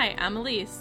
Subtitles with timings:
[0.00, 0.80] Hi, I'm Elise.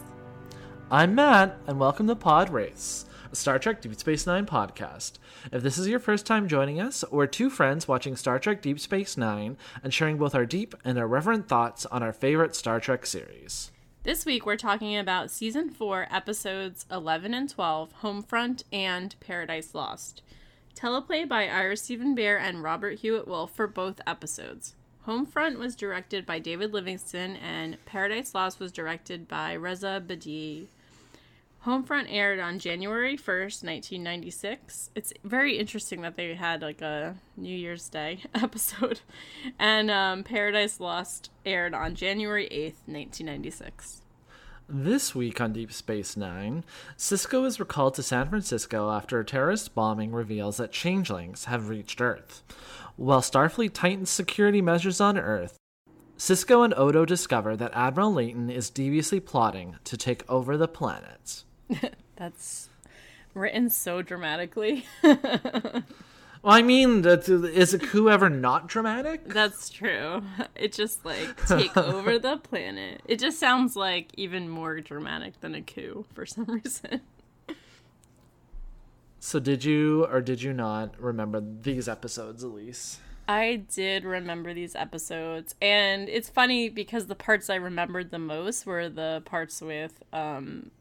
[0.90, 5.20] I'm Matt, and welcome to Podwraiths, a Star Trek Deep Space Nine podcast.
[5.52, 8.80] If this is your first time joining us, we're two friends watching Star Trek Deep
[8.80, 13.06] Space Nine and sharing both our deep and irreverent thoughts on our favorite Star Trek
[13.06, 13.72] series.
[14.04, 20.22] This week we're talking about season 4, episodes 11 and 12, Homefront and Paradise Lost.
[20.74, 24.76] Teleplay by Ira Steven Behr and Robert Hewitt Wolfe for both episodes.
[25.08, 30.68] Homefront was directed by David Livingston and Paradise Lost was directed by Reza Badiei.
[31.66, 34.92] Homefront aired on January 1st, 1996.
[34.96, 39.02] It's very interesting that they had like a New Year's Day episode.
[39.58, 44.02] And um, Paradise Lost aired on January 8th, 1996.
[44.72, 46.64] This week on Deep Space Nine,
[46.96, 52.00] Sisko is recalled to San Francisco after a terrorist bombing reveals that changelings have reached
[52.00, 52.44] Earth.
[52.96, 55.58] While Starfleet tightens security measures on Earth,
[56.20, 61.46] Sisko and Odo discover that Admiral Leyton is deviously plotting to take over the planet.
[62.16, 62.70] That's
[63.34, 64.86] written so dramatically.
[66.50, 69.28] I mean, is a coup ever not dramatic?
[69.28, 70.24] That's true.
[70.56, 73.02] It just like take over the planet.
[73.06, 77.02] It just sounds like even more dramatic than a coup for some reason.
[79.20, 83.00] So, did you or did you not remember these episodes, Elise?
[83.28, 88.66] I did remember these episodes, and it's funny because the parts I remembered the most
[88.66, 90.72] were the parts with um,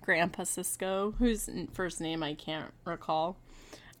[0.00, 3.36] Grandpa Sisko, whose first name I can't recall.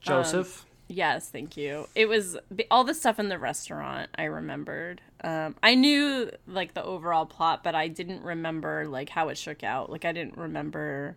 [0.00, 0.64] Joseph.
[0.64, 1.88] Um, yes, thank you.
[1.94, 2.36] It was
[2.70, 4.10] all the stuff in the restaurant.
[4.16, 5.00] I remembered.
[5.24, 9.62] Um, I knew like the overall plot, but I didn't remember like how it shook
[9.62, 9.90] out.
[9.90, 11.16] Like I didn't remember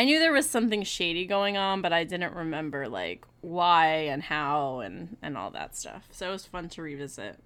[0.00, 4.22] I knew there was something shady going on, but I didn't remember like why and
[4.22, 6.08] how and and all that stuff.
[6.10, 7.36] So it was fun to revisit.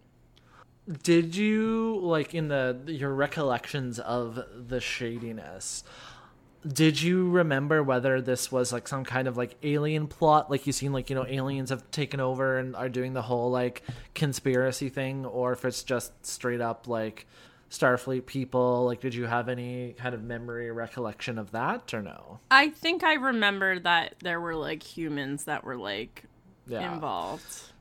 [1.03, 4.39] Did you like in the your recollections of
[4.69, 5.83] the shadiness?
[6.67, 10.73] Did you remember whether this was like some kind of like alien plot, like you
[10.73, 13.83] seen like you know aliens have taken over and are doing the whole like
[14.15, 17.27] conspiracy thing, or if it's just straight up like
[17.75, 18.85] Starfleet people?
[18.85, 22.39] Like, did you have any kind of memory or recollection of that or no?
[22.51, 26.25] I think I remember that there were like humans that were like
[26.67, 26.95] yeah.
[26.95, 27.73] involved.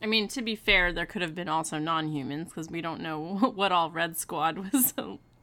[0.00, 3.36] I mean, to be fair, there could have been also non-humans because we don't know
[3.54, 4.94] what all Red Squad was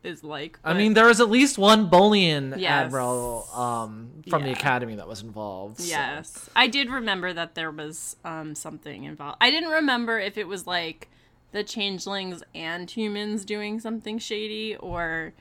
[0.05, 0.59] is like.
[0.63, 0.71] But...
[0.71, 2.71] I mean, there was at least one Bolian yes.
[2.71, 4.47] admiral um, from yeah.
[4.47, 5.79] the academy that was involved.
[5.79, 5.87] So.
[5.87, 9.37] Yes, I did remember that there was um, something involved.
[9.41, 11.09] I didn't remember if it was like
[11.51, 15.33] the changelings and humans doing something shady or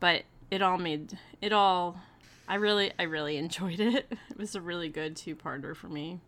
[0.00, 2.00] but it all made it all
[2.48, 4.06] I really I really enjoyed it.
[4.10, 6.20] It was a really good two-parter for me.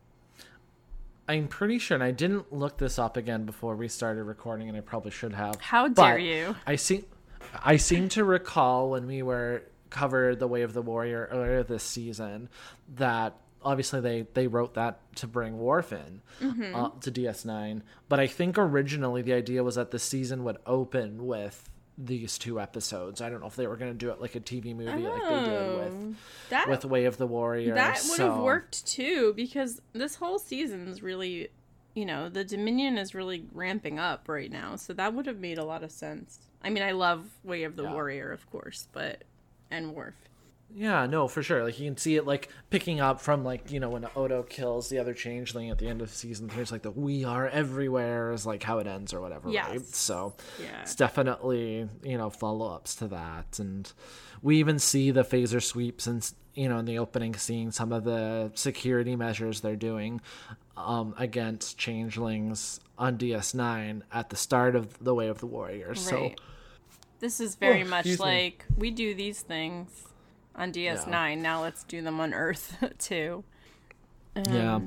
[1.29, 4.77] I'm pretty sure, and I didn't look this up again before we started recording, and
[4.77, 5.61] I probably should have.
[5.61, 6.57] How dare you?
[6.67, 7.05] I see.
[7.63, 11.83] I seem to recall when we were covered the Way of the Warrior earlier this
[11.83, 12.49] season
[12.97, 16.75] that obviously they they wrote that to bring Worf in mm-hmm.
[16.75, 21.27] uh, to DS9, but I think originally the idea was that the season would open
[21.27, 21.69] with
[21.99, 23.21] these two episodes.
[23.21, 25.11] I don't know if they were going to do it like a TV movie oh,
[25.11, 26.15] like they did with oh,
[26.49, 27.75] that, with Way of the Warrior.
[27.75, 28.33] That would so.
[28.33, 31.49] have worked too because this whole season is really,
[31.95, 35.59] you know, the Dominion is really ramping up right now, so that would have made
[35.59, 36.39] a lot of sense.
[36.63, 37.93] I mean, I love Way of the yeah.
[37.93, 39.25] Warrior, of course, but
[39.71, 40.15] and Worf.
[40.75, 41.65] Yeah, no, for sure.
[41.65, 44.89] Like you can see it like picking up from like you know when Odo kills
[44.89, 46.63] the other changeling at the end of season three.
[46.63, 49.69] It's like the "We are everywhere" is like how it ends or whatever, yes.
[49.69, 49.87] right?
[49.87, 50.83] So yeah.
[50.83, 53.93] it's definitely you know follow ups to that, and
[54.43, 58.05] we even see the phaser sweeps and you know in the opening, seeing some of
[58.05, 60.21] the security measures they're doing
[60.87, 66.11] um, against changelings on DS9 at the start of the Way of the Warriors.
[66.13, 66.37] Right.
[66.39, 66.45] So
[67.21, 68.77] this is very oh, much like me.
[68.77, 70.09] we do these things
[70.55, 71.07] on DS9.
[71.07, 71.35] Yeah.
[71.37, 73.45] Now let's do them on Earth too.
[74.37, 74.81] Um, yeah.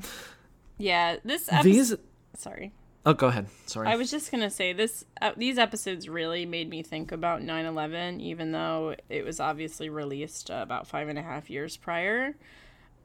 [0.78, 1.16] Yeah.
[1.24, 1.64] This episode.
[1.64, 1.96] These.
[2.36, 2.74] Sorry.
[3.06, 3.48] Oh, go ahead.
[3.66, 3.88] Sorry.
[3.88, 5.04] I was just gonna say this.
[5.22, 10.50] Uh, these episodes really made me think about 9/11, even though it was obviously released
[10.50, 12.36] uh, about five and a half years prior.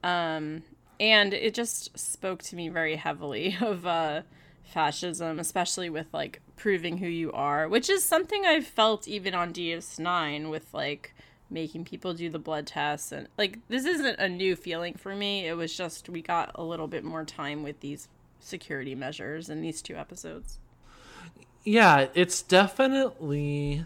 [0.01, 0.63] Um,
[0.99, 4.21] and it just spoke to me very heavily of uh,
[4.63, 9.53] fascism, especially with like proving who you are, which is something I've felt even on
[9.53, 11.13] DS9 with like
[11.49, 15.47] making people do the blood tests and like this isn't a new feeling for me.
[15.47, 18.07] It was just we got a little bit more time with these
[18.39, 20.59] security measures in these two episodes.
[21.63, 23.85] Yeah it's definitely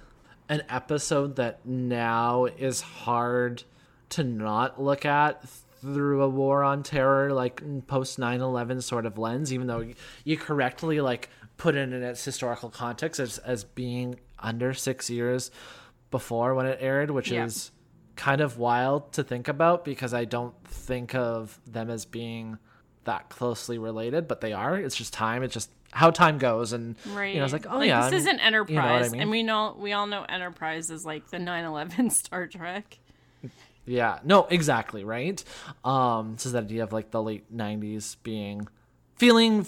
[0.49, 3.63] an episode that now is hard
[4.09, 5.43] to not look at
[5.83, 9.85] through a war on terror like post 9-11 sort of lens even though
[10.23, 15.51] you correctly like put it in its historical context as, as being under six years
[16.11, 17.45] before when it aired, which yeah.
[17.45, 17.71] is
[18.15, 22.57] kind of wild to think about because I don't think of them as being
[23.05, 24.77] that closely related, but they are.
[24.77, 25.43] It's just time.
[25.43, 27.33] It's just how time goes, and right.
[27.33, 29.21] you know, it's like, oh like, yeah, this is an Enterprise, you know I mean?
[29.21, 32.99] and we know we all know Enterprise is like the 9/11 Star Trek.
[33.85, 35.43] Yeah, no, exactly right.
[35.83, 38.67] Um, is that idea of like the late '90s being
[39.15, 39.65] feeling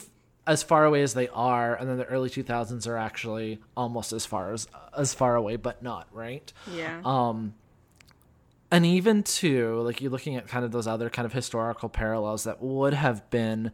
[0.47, 4.25] as far away as they are, and then the early 2000s are actually almost as
[4.25, 4.67] far as
[4.97, 6.51] as far away, but not right.
[6.71, 7.01] Yeah.
[7.03, 7.55] Um,
[8.71, 12.45] and even too like you're looking at kind of those other kind of historical parallels
[12.45, 13.71] that would have been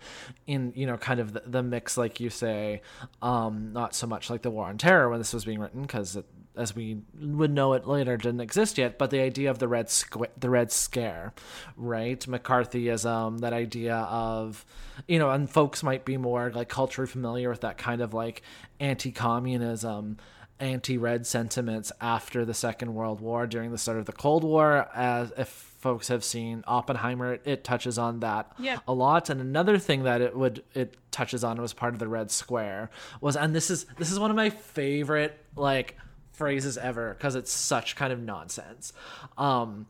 [0.47, 2.81] in you know kind of the, the mix like you say
[3.21, 6.17] um not so much like the war on terror when this was being written because
[6.55, 9.87] as we would know it later didn't exist yet but the idea of the red
[9.87, 11.33] squ- the red scare
[11.77, 14.65] right mccarthyism that idea of
[15.07, 18.41] you know and folks might be more like culturally familiar with that kind of like
[18.79, 20.17] anti-communism
[20.61, 24.87] anti-red sentiments after the Second World War during the start of the Cold War.
[24.93, 28.81] As if folks have seen Oppenheimer, it, it touches on that yep.
[28.87, 29.29] a lot.
[29.29, 32.91] And another thing that it would it touches on was part of the Red Square
[33.19, 35.97] was, and this is this is one of my favorite like
[36.31, 38.93] phrases ever because it's such kind of nonsense.
[39.37, 39.87] Um,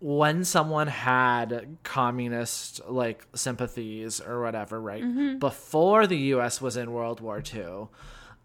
[0.00, 5.02] when someone had communist like sympathies or whatever, right?
[5.02, 5.38] Mm-hmm.
[5.38, 7.88] Before the US was in World War II,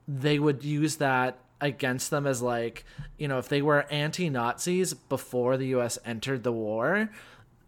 [0.08, 2.84] they would use that against them as like
[3.18, 7.10] you know if they were anti-nazis before the us entered the war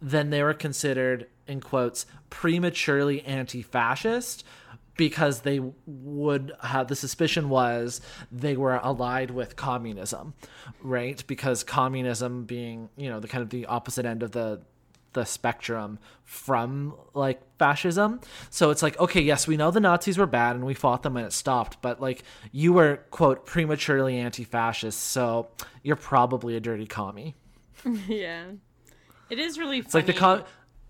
[0.01, 4.43] then they were considered in quotes prematurely anti-fascist
[4.97, 8.01] because they would have the suspicion was
[8.31, 10.33] they were allied with communism
[10.81, 14.61] right because communism being you know the kind of the opposite end of the
[15.15, 18.19] the spectrum from like fascism.
[18.49, 21.17] So it's like, okay, yes, we know the Nazis were bad and we fought them
[21.17, 25.47] and it stopped, but like you were quote prematurely anti-fascist, so
[25.83, 27.33] you're probably a dirty commie.
[28.07, 28.43] yeah.
[29.29, 30.43] It is really It's like the com-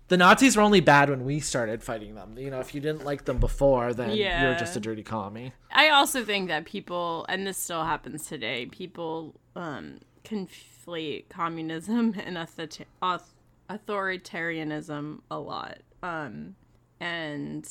[0.08, 2.38] the Nazis were only bad when we started fighting them.
[2.38, 4.42] You know, if you didn't like them before, then yeah.
[4.42, 5.52] you're just a dirty commie.
[5.72, 12.36] I also think that people, and this still happens today, people um, conflate communism and
[12.36, 13.22] auth-
[13.70, 15.78] authoritarianism a lot.
[16.02, 16.54] Um,
[17.00, 17.68] and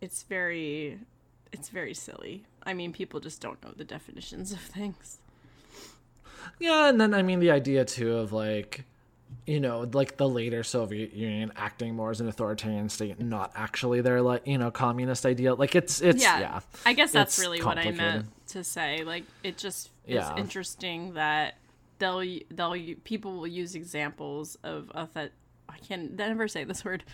[0.00, 0.98] it's very
[1.52, 2.44] it's very silly.
[2.64, 5.18] I mean, people just don't know the definitions of things.
[6.58, 8.84] Yeah, and then I mean the idea too of like
[9.46, 14.00] you know, like the later Soviet Union acting more as an authoritarian state, not actually
[14.00, 15.54] their like you know communist idea.
[15.54, 16.40] Like it's it's yeah.
[16.40, 19.04] yeah I guess that's really what I meant to say.
[19.04, 21.56] Like it just is interesting that
[21.98, 25.32] they'll they'll people will use examples of that
[25.68, 27.04] I can never say this word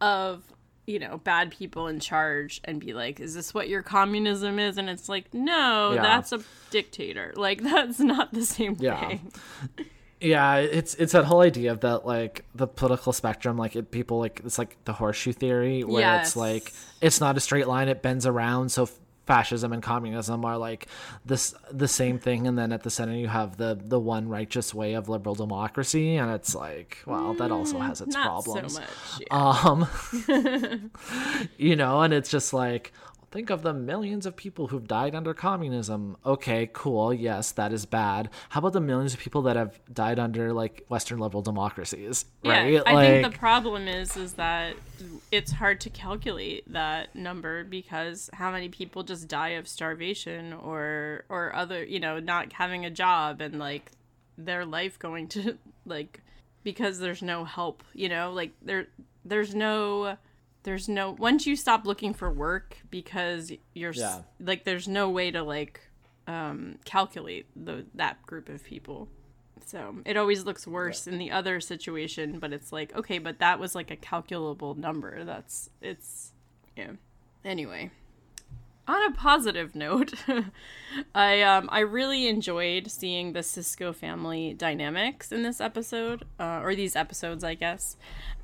[0.00, 0.42] of
[0.86, 4.78] you know bad people in charge and be like is this what your communism is
[4.78, 6.02] and it's like no yeah.
[6.02, 6.40] that's a
[6.70, 9.08] dictator like that's not the same yeah.
[9.08, 9.32] thing
[10.20, 14.18] yeah it's it's that whole idea of that like the political spectrum like it, people
[14.18, 16.28] like it's like the horseshoe theory where yes.
[16.28, 18.88] it's like it's not a straight line it bends around so
[19.26, 20.86] fascism and communism are like
[21.24, 24.72] this the same thing and then at the center you have the the one righteous
[24.72, 28.80] way of liberal democracy and it's like well that also has its mm, problems so
[28.80, 30.80] much, yeah.
[30.80, 30.90] um
[31.58, 32.92] you know and it's just like
[33.36, 36.16] Think of the millions of people who've died under communism.
[36.24, 37.12] Okay, cool.
[37.12, 38.30] Yes, that is bad.
[38.48, 42.24] How about the millions of people that have died under like Western liberal democracies?
[42.42, 42.72] Right?
[42.72, 44.76] Yeah, I like, think the problem is is that
[45.30, 51.26] it's hard to calculate that number because how many people just die of starvation or
[51.28, 53.92] or other, you know, not having a job and like
[54.38, 56.22] their life going to like
[56.64, 58.86] because there's no help, you know, like there
[59.26, 60.16] there's no
[60.66, 64.22] there's no once you stop looking for work because you're yeah.
[64.40, 65.80] like there's no way to like
[66.26, 69.08] um calculate the that group of people.
[69.64, 73.60] So it always looks worse in the other situation but it's like okay but that
[73.60, 75.24] was like a calculable number.
[75.24, 76.32] That's it's
[76.76, 76.90] yeah.
[77.44, 77.92] Anyway
[78.88, 80.12] on a positive note,
[81.14, 86.74] I um I really enjoyed seeing the Sisko family dynamics in this episode, uh, or
[86.74, 87.96] these episodes, I guess.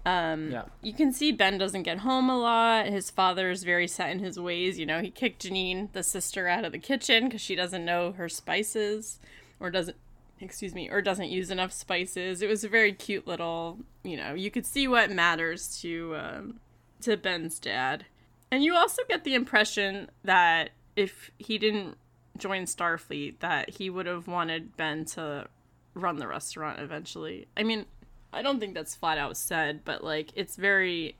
[0.04, 0.64] Um, yeah.
[0.82, 2.86] You can see Ben doesn't get home a lot.
[2.86, 4.78] His father is very set in his ways.
[4.78, 8.12] You know, he kicked Janine, the sister, out of the kitchen because she doesn't know
[8.12, 9.20] her spices,
[9.60, 9.96] or doesn't,
[10.40, 12.42] excuse me, or doesn't use enough spices.
[12.42, 16.60] It was a very cute little, you know, you could see what matters to um,
[17.02, 18.06] to Ben's dad,
[18.52, 21.96] and you also get the impression that if he didn't
[22.36, 25.48] join Starfleet, that he would have wanted Ben to
[25.94, 27.48] run the restaurant eventually.
[27.56, 27.86] I mean,
[28.30, 31.16] I don't think that's flat out said, but like it's very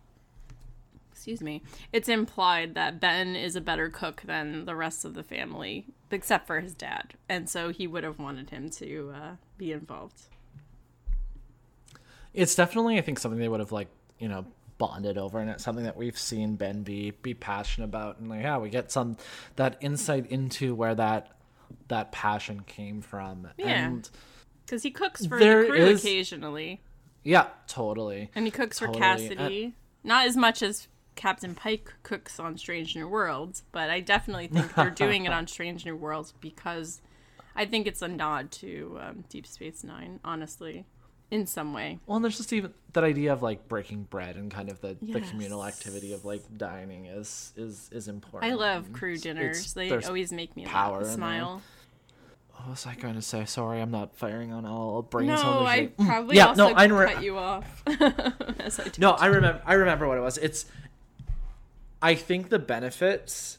[1.11, 1.63] excuse me.
[1.91, 6.47] It's implied that Ben is a better cook than the rest of the family except
[6.47, 10.25] for his dad, and so he would have wanted him to uh, be involved.
[12.35, 14.45] It's definitely, I think, something they would have like you know
[14.83, 18.43] bonded over, and it's something that we've seen Ben be be passionate about, and like
[18.43, 19.17] yeah, we get some
[19.55, 21.37] that insight into where that
[21.87, 23.47] that passion came from.
[23.57, 23.95] Yeah,
[24.67, 26.01] because he cooks for the crew is...
[26.05, 26.83] occasionally.
[27.23, 28.33] Yeah, totally.
[28.35, 28.99] And he cooks totally.
[28.99, 29.65] for Cassidy.
[29.67, 29.73] And...
[30.03, 34.75] Not as much as Captain Pike cooks on Strange New Worlds, but I definitely think
[34.75, 37.01] they're doing it on Strange New Worlds because
[37.55, 40.87] I think it's a nod to um, Deep Space Nine, honestly,
[41.33, 41.99] in some way.
[42.07, 44.99] Well, and there's just even that idea of like breaking bread and kind of the,
[45.01, 45.15] yes.
[45.15, 48.53] the communal activity of like dining is is is important.
[48.53, 51.63] I love crew dinners; it's, they always make me laugh, smile.
[52.51, 53.47] What was I going to say?
[53.47, 55.29] Sorry, I'm not firing on all brains.
[55.29, 56.07] No, I mm.
[56.07, 57.83] probably yeah, no, I re- cut you off.
[57.87, 59.63] I no, I remember.
[59.65, 60.37] I remember what it was.
[60.37, 60.67] It's.
[62.03, 63.59] I think the benefits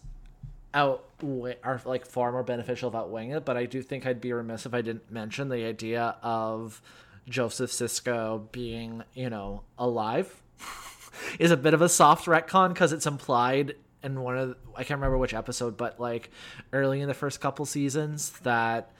[0.75, 4.31] outweigh are like far more beneficial of outweighing it, but I do think I'd be
[4.31, 6.81] remiss if I didn't mention the idea of
[7.27, 10.41] Joseph Sisko being, you know, alive.
[11.39, 14.83] is a bit of a soft retcon because it's implied in one of the, I
[14.83, 16.29] can't remember which episode, but like
[16.71, 18.91] early in the first couple seasons that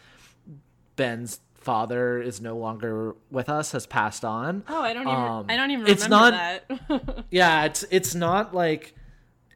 [0.96, 4.64] Ben's father is no longer with us, has passed on.
[4.68, 7.26] Oh, I don't even um, I don't even it's not, that.
[7.32, 8.96] yeah, it's it's not like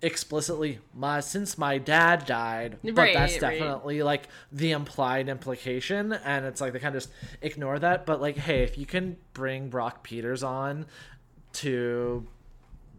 [0.01, 4.05] explicitly my since my dad died but right, that's definitely right.
[4.05, 8.37] like the implied implication and it's like they kind of just ignore that but like
[8.37, 10.85] hey if you can bring brock peters on
[11.51, 12.27] to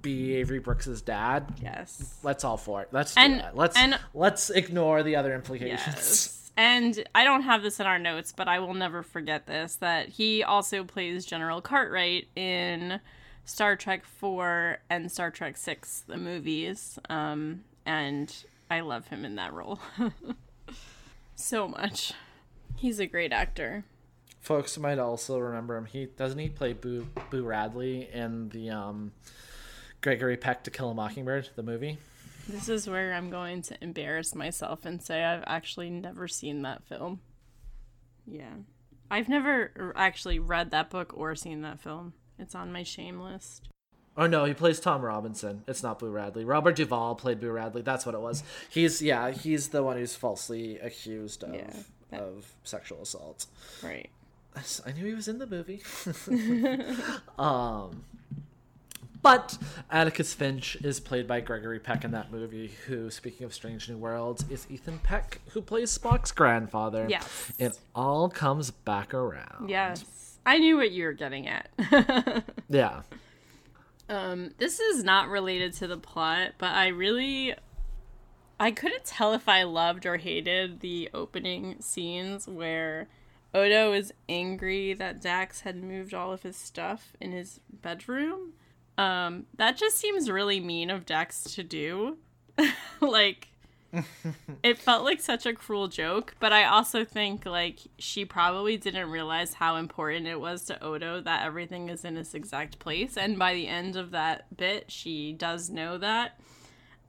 [0.02, 1.52] be Avery Brooks's dad.
[1.62, 2.18] Yes.
[2.22, 2.88] Let's all for it.
[2.92, 5.80] Let's and, Let's and, let's ignore the other implications.
[5.86, 6.52] Yes.
[6.56, 10.08] And I don't have this in our notes, but I will never forget this that
[10.08, 13.00] he also plays General Cartwright in
[13.48, 16.98] Star Trek 4 and Star Trek 6 the movies.
[17.08, 19.80] Um and I love him in that role.
[21.34, 22.12] so much.
[22.76, 23.84] He's a great actor.
[24.42, 25.86] Folks might also remember him.
[25.86, 29.12] He doesn't he play Boo Boo Radley in the um
[30.02, 31.96] Gregory Peck to Kill a Mockingbird, the movie.
[32.46, 36.84] This is where I'm going to embarrass myself and say I've actually never seen that
[36.84, 37.20] film.
[38.26, 38.56] Yeah.
[39.10, 42.12] I've never actually read that book or seen that film.
[42.38, 43.68] It's on my shame list.
[44.16, 45.62] Oh no, he plays Tom Robinson.
[45.68, 46.44] It's not Boo Radley.
[46.44, 47.82] Robert Duvall played Boo Radley.
[47.82, 48.42] That's what it was.
[48.68, 51.70] He's yeah, he's the one who's falsely accused of yeah,
[52.10, 52.20] that...
[52.20, 53.46] of sexual assault.
[53.82, 54.10] Right.
[54.84, 55.82] I knew he was in the movie.
[57.38, 58.04] um
[59.22, 59.58] but
[59.90, 63.96] Atticus Finch is played by Gregory Peck in that movie, who, speaking of Strange New
[63.96, 67.06] Worlds, is Ethan Peck, who plays Spock's grandfather.
[67.08, 67.52] Yes.
[67.58, 69.68] It all comes back around.
[69.68, 70.27] Yes.
[70.48, 71.68] I knew what you were getting at.
[72.70, 73.02] yeah.
[74.08, 77.54] Um, this is not related to the plot, but I really
[78.58, 83.08] I couldn't tell if I loved or hated the opening scenes where
[83.52, 88.54] Odo is angry that Dax had moved all of his stuff in his bedroom.
[88.96, 92.16] Um, that just seems really mean of Dax to do.
[93.02, 93.48] like
[94.62, 99.10] it felt like such a cruel joke, but I also think like she probably didn't
[99.10, 103.38] realize how important it was to Odo that everything is in its exact place, and
[103.38, 106.38] by the end of that bit, she does know that.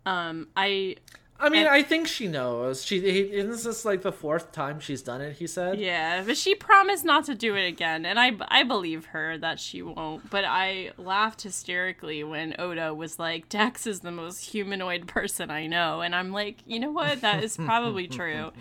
[0.05, 0.95] Um, I
[1.41, 2.85] I mean, and, I think she knows.
[2.85, 5.37] She he, isn't this like the fourth time she's done it.
[5.37, 5.79] He said.
[5.79, 9.59] Yeah, but she promised not to do it again, and I I believe her that
[9.59, 10.29] she won't.
[10.29, 15.67] But I laughed hysterically when Odo was like, "Dax is the most humanoid person I
[15.67, 17.21] know," and I'm like, you know what?
[17.21, 18.51] That is probably true,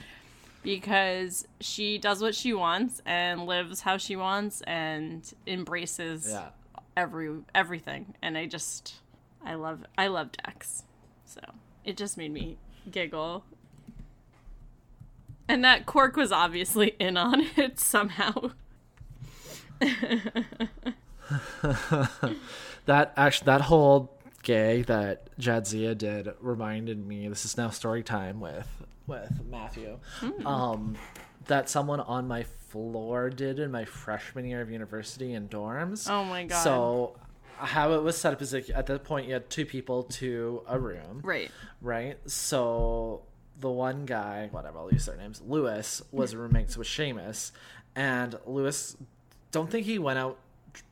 [0.63, 6.51] because she does what she wants and lives how she wants and embraces yeah.
[6.97, 8.15] every everything.
[8.23, 8.95] And I just,
[9.45, 10.85] I love I love Dax,
[11.25, 11.41] so
[11.85, 12.57] it just made me
[12.91, 13.45] giggle.
[15.49, 18.51] And that Quark was obviously in on it somehow.
[22.87, 28.41] that actually that whole gag that Jadzia did reminded me this is now story time
[28.41, 28.69] with
[29.07, 29.99] with Matthew.
[30.21, 30.45] Mm.
[30.45, 30.97] Um
[31.47, 36.11] that someone on my floor did in my freshman year of university in dorms.
[36.11, 36.63] Oh my god.
[36.63, 37.17] So
[37.59, 40.63] how it was set up is like at that point you had two people to
[40.69, 41.21] a room.
[41.23, 41.51] Right.
[41.81, 42.19] Right.
[42.27, 43.23] So
[43.61, 47.53] the one guy, whatever, I'll use their names, Lewis, was roommates with Seamus.
[47.95, 48.97] And Lewis,
[49.51, 50.39] don't think he went out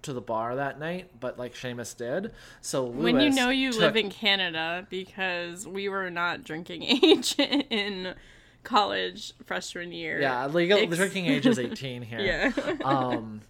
[0.03, 2.33] to the bar that night, but like Seamus did.
[2.61, 3.81] So Lewis when you know you took...
[3.83, 8.15] live in Canada, because we were not drinking age in
[8.65, 10.21] college freshman year.
[10.21, 12.21] Yeah, legal Ex- drinking age is eighteen here.
[12.57, 12.75] yeah.
[12.85, 13.43] um,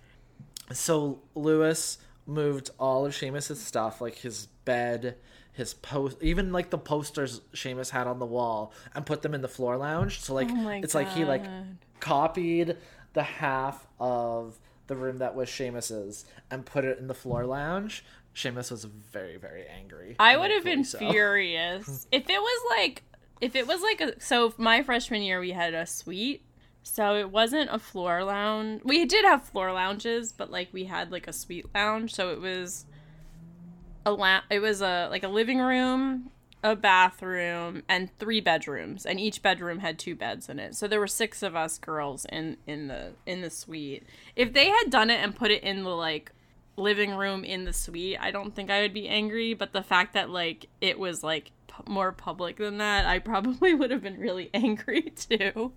[0.72, 5.16] so Lewis moved all of Seamus's stuff, like his bed,
[5.52, 9.42] his post, even like the posters Seamus had on the wall, and put them in
[9.42, 10.20] the floor lounge.
[10.20, 10.98] So like, oh it's God.
[10.98, 11.44] like he like
[12.00, 12.76] copied
[13.12, 18.04] the half of the room that was Seamus's and put it in the floor lounge.
[18.34, 20.16] Seamus was very very angry.
[20.18, 20.98] I would have been so.
[20.98, 23.02] furious if it was like
[23.40, 26.42] if it was like a so my freshman year we had a suite
[26.88, 28.80] so it wasn't a floor lounge.
[28.84, 32.40] We did have floor lounges, but like we had like a suite lounge, so it
[32.40, 32.86] was
[34.06, 36.30] a la- it was a like a living room,
[36.62, 40.76] a bathroom, and three bedrooms, and each bedroom had two beds in it.
[40.76, 44.04] So there were six of us girls in in the in the suite.
[44.36, 46.30] If they had done it and put it in the like
[46.76, 50.14] living room in the suite, I don't think I would be angry, but the fact
[50.14, 54.20] that like it was like p- more public than that, I probably would have been
[54.20, 55.72] really angry too.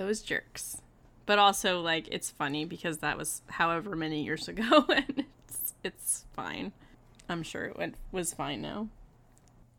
[0.00, 0.80] Those jerks.
[1.26, 6.24] But also, like, it's funny because that was however many years ago, and it's it's
[6.32, 6.72] fine.
[7.28, 8.88] I'm sure it went was fine now.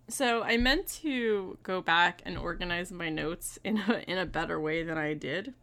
[0.10, 4.60] So I meant to go back and organize my notes in a in a better
[4.60, 5.56] way than I did.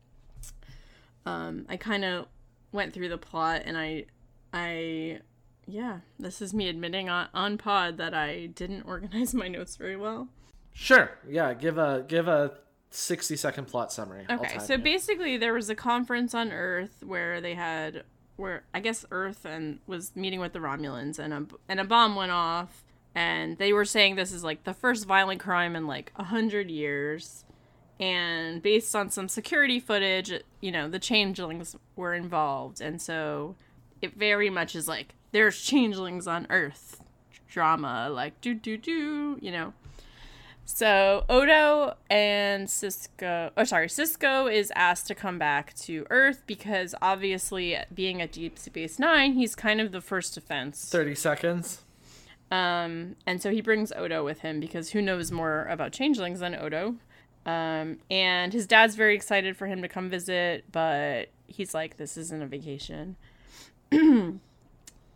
[1.25, 2.27] Um, I kind of
[2.73, 4.07] went through the plot, and I,
[4.53, 5.21] I,
[5.69, 9.97] yeah, this is me admitting on on pod that I didn't organize my notes very
[9.97, 10.27] well.
[10.73, 11.12] Sure.
[11.29, 11.55] Yeah.
[11.55, 12.55] Give a give a
[12.90, 14.25] 60 second plot summary.
[14.30, 18.04] Okay, so basically there was a conference on Earth where they had
[18.37, 22.14] where I guess Earth and was meeting with the Romulans and a and a bomb
[22.14, 26.12] went off and they were saying this is like the first violent crime in like
[26.16, 27.45] a hundred years.
[28.00, 32.80] And based on some security footage you know the changelings were involved.
[32.80, 33.56] And so
[34.00, 37.02] it very much is like there's changelings on earth.
[37.49, 39.73] Drama like do do do you know
[40.71, 46.95] so Odo and Sisko, oh sorry, Sisko is asked to come back to Earth because
[47.00, 50.91] obviously, being at Deep Space Nine, he's kind of the first defense.
[50.91, 51.85] Thirty seconds.
[52.50, 56.54] Um, and so he brings Odo with him because who knows more about changelings than
[56.54, 56.97] Odo?
[57.47, 62.19] Um, and his dad's very excited for him to come visit, but he's like, "This
[62.19, 63.17] isn't a vacation."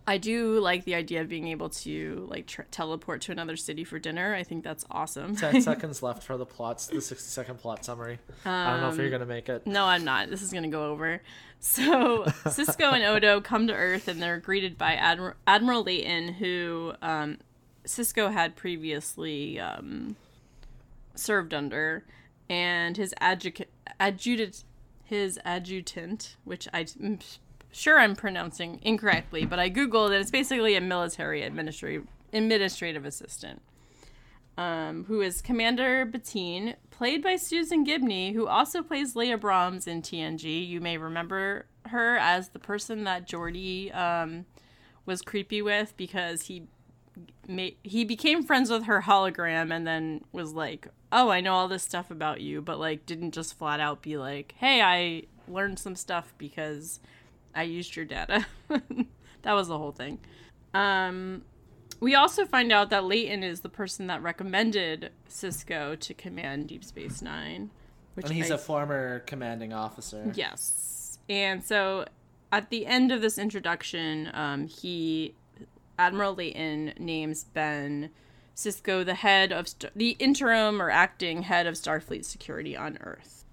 [0.06, 3.84] I do like the idea of being able to like tr- teleport to another city
[3.84, 4.34] for dinner.
[4.34, 5.36] I think that's awesome.
[5.36, 8.18] Ten seconds left for the plots, the sixty second plot summary.
[8.44, 9.66] Um, I don't know if you're um, gonna make it.
[9.66, 10.28] No, I'm not.
[10.28, 11.22] This is gonna go over.
[11.60, 16.94] So Sisko and Odo come to Earth and they're greeted by Admiral, Admiral Leyton, who
[17.00, 17.38] um,
[17.84, 20.16] Sisko had previously um,
[21.14, 22.04] served under,
[22.48, 23.68] and his adjutant,
[24.00, 24.64] adjutant,
[25.04, 26.86] his adjutant, which I
[27.72, 33.62] sure I'm pronouncing incorrectly, but I googled and it's basically a military administrative administrative assistant.
[34.56, 40.02] Um, who is Commander Benteen, played by Susan Gibney, who also plays Leah Brahms in
[40.02, 40.68] TNG.
[40.68, 44.44] You may remember her as the person that Geordi um,
[45.06, 46.64] was creepy with because he
[47.82, 51.82] he became friends with her hologram and then was like, "Oh, I know all this
[51.82, 55.96] stuff about you," but like didn't just flat out be like, "Hey, I learned some
[55.96, 57.00] stuff because."
[57.54, 58.46] I used your data.
[59.42, 60.18] that was the whole thing.
[60.74, 61.42] Um,
[62.00, 66.84] we also find out that Leyton is the person that recommended Sisko to command Deep
[66.84, 67.70] Space Nine.
[68.14, 70.32] Which and he's I, a former commanding officer.
[70.34, 71.18] Yes.
[71.28, 72.06] And so
[72.50, 75.34] at the end of this introduction, um, he,
[75.98, 78.10] Admiral Leyton, names Ben
[78.54, 83.44] Sisko the head of Star- the interim or acting head of Starfleet security on Earth.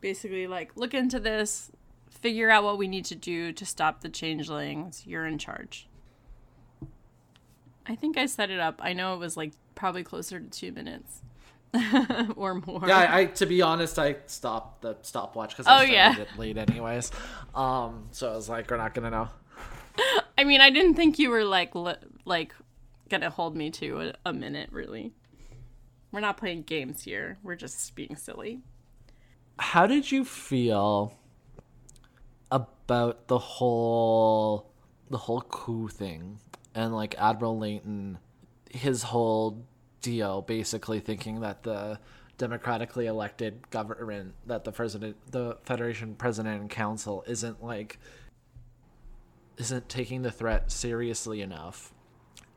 [0.00, 1.72] Basically, like, look into this
[2.20, 5.06] figure out what we need to do to stop the changelings.
[5.06, 5.88] You're in charge.
[7.86, 8.80] I think I set it up.
[8.82, 11.22] I know it was like probably closer to two minutes
[12.36, 12.82] or more.
[12.86, 16.18] Yeah, I, I, to be honest, I stopped the stopwatch because I oh, yeah.
[16.18, 17.10] it late anyways.
[17.54, 19.28] Um, so I was like, we're not gonna know.
[20.36, 22.54] I mean, I didn't think you were like li- like
[23.08, 24.70] gonna hold me to a, a minute.
[24.70, 25.12] Really,
[26.12, 27.38] we're not playing games here.
[27.42, 28.60] We're just being silly.
[29.58, 31.14] How did you feel
[32.88, 34.70] about the whole
[35.10, 36.38] the whole coup thing
[36.74, 38.16] and like Admiral Leyton
[38.70, 39.62] his whole
[40.00, 41.98] deal basically thinking that the
[42.38, 47.98] democratically elected government that the president the federation president and council isn't like
[49.58, 51.92] isn't taking the threat seriously enough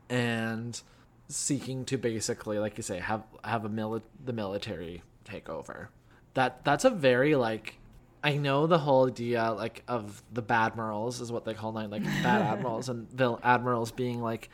[0.08, 0.80] and
[1.28, 5.90] seeking to basically like you say have have a mili- the military take over.
[6.32, 7.76] That that's a very like
[8.24, 12.04] I know the whole idea like of the badmirals is what they call them, like
[12.04, 14.48] bad admirals and vil- admirals being like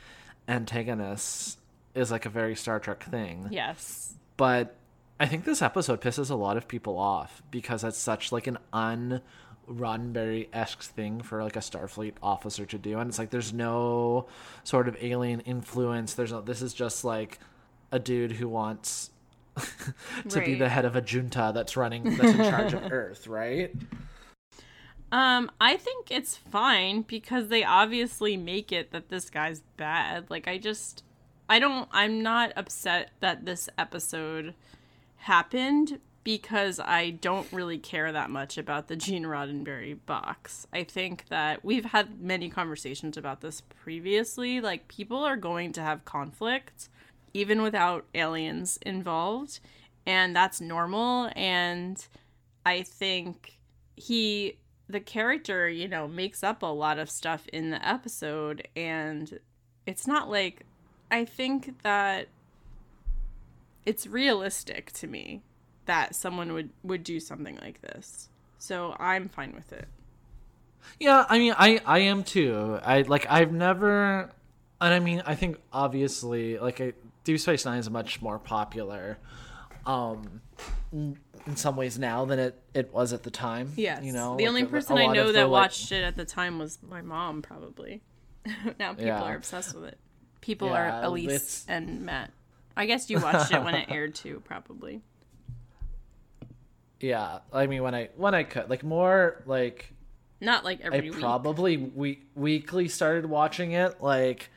[0.47, 1.59] antagonists
[1.95, 3.49] is like a very Star Trek thing.
[3.51, 4.15] Yes.
[4.37, 4.75] But
[5.21, 8.59] I think this episode pisses a lot of people off because it's such like an
[8.73, 9.21] un
[9.69, 14.27] Roddenberry esque thing for like a Starfleet officer to do, and it's like there's no
[14.65, 16.15] sort of alien influence.
[16.15, 16.41] There's no.
[16.41, 17.39] This is just like
[17.93, 19.11] a dude who wants
[20.29, 20.47] to right.
[20.47, 23.75] be the head of a junta that's running that's in charge of Earth, right?
[25.11, 30.29] Um, I think it's fine because they obviously make it that this guy's bad.
[30.29, 31.03] Like I just
[31.49, 34.55] I don't I'm not upset that this episode
[35.17, 40.67] happened because I don't really care that much about the Gene Roddenberry box.
[40.75, 44.61] I think that we've had many conversations about this previously.
[44.61, 46.91] Like people are going to have conflict
[47.35, 49.61] even without aliens involved,
[50.07, 52.07] and that's normal and
[52.65, 53.59] I think
[53.97, 54.57] he
[54.89, 59.39] the character, you know, makes up a lot of stuff in the episode and
[59.87, 60.65] it's not like
[61.11, 62.29] I think that
[63.85, 65.43] it's realistic to me
[65.87, 68.29] that someone would would do something like this.
[68.59, 69.89] So I'm fine with it.
[71.01, 72.79] Yeah, I mean I I am too.
[72.83, 74.31] I like I've never
[74.81, 76.93] and I mean I think obviously like I,
[77.29, 79.19] Deep Space 9 is much more popular
[79.85, 80.41] um
[80.95, 83.71] in some ways now than it it was at the time.
[83.77, 84.03] Yes.
[84.03, 86.79] You know, the like only person I know that watched it at the time was
[86.83, 88.01] my mom, probably.
[88.79, 89.23] now people yeah.
[89.25, 89.99] are obsessed with it.
[90.41, 91.65] People yeah, are Elise it's...
[91.69, 92.31] and Matt.
[92.75, 95.03] I guess you watched it when it aired too, probably.
[96.99, 99.93] Yeah, I mean when I when I could like more like
[100.41, 101.21] not like every I week.
[101.21, 104.49] probably we weekly started watching it like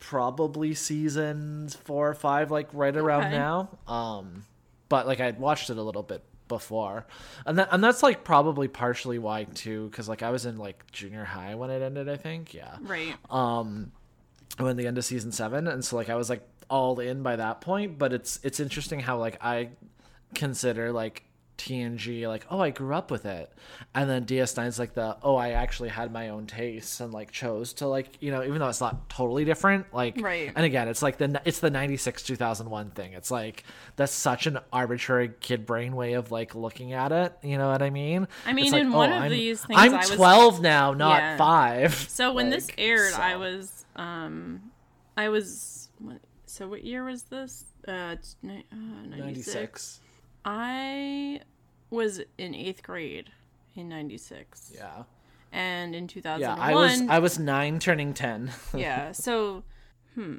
[0.00, 3.36] probably seasons four or five like right around okay.
[3.36, 3.68] now.
[3.86, 4.44] Um
[4.88, 7.06] but like I'd watched it a little bit before,
[7.46, 10.90] and that and that's like probably partially why too, because like I was in like
[10.90, 12.08] junior high when it ended.
[12.08, 13.14] I think, yeah, right.
[13.30, 13.92] Um,
[14.56, 17.36] when the end of season seven, and so like I was like all in by
[17.36, 17.98] that point.
[17.98, 19.70] But it's it's interesting how like I
[20.34, 21.24] consider like
[21.58, 23.52] TNG like, oh, I grew up with it.
[23.94, 27.74] And then DS9's like the, oh, I actually had my own tastes and like chose
[27.74, 30.52] to like, you know, even though it's not totally different, like right.
[30.54, 33.12] and again, it's like the it's the 96 2001 thing.
[33.12, 33.64] It's like
[33.96, 37.82] that's such an arbitrary kid brain way of like looking at it, you know what
[37.82, 38.28] I mean?
[38.46, 41.18] I mean, like, in oh, one of I'm, these things I'm 12 was, now, not
[41.18, 41.36] yeah.
[41.36, 41.94] 5.
[41.94, 43.20] So when like, this aired, so.
[43.20, 44.70] I was um
[45.16, 45.88] I was
[46.46, 47.64] so what year was this?
[47.86, 49.16] Uh, uh 96.
[49.16, 50.00] 96.
[50.50, 51.40] I
[51.90, 53.30] was in eighth grade
[53.76, 54.72] in '96.
[54.74, 55.02] Yeah.
[55.52, 56.40] And in 2001.
[56.40, 58.50] Yeah, I was I was nine, turning ten.
[58.74, 59.12] yeah.
[59.12, 59.62] So,
[60.14, 60.36] hmm.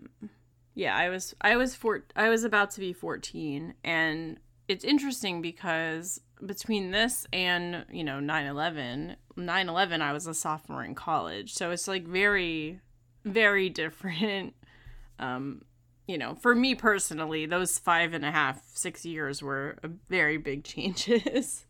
[0.74, 2.06] Yeah, I was I was four.
[2.16, 8.20] I was about to be 14, and it's interesting because between this and you know
[8.20, 12.80] 9-11 9-11 i was a sophomore in college so it's like very
[13.26, 14.54] very different
[15.20, 15.62] um
[16.10, 19.78] you know, for me personally, those five and a half, six years were
[20.10, 21.68] very big changes.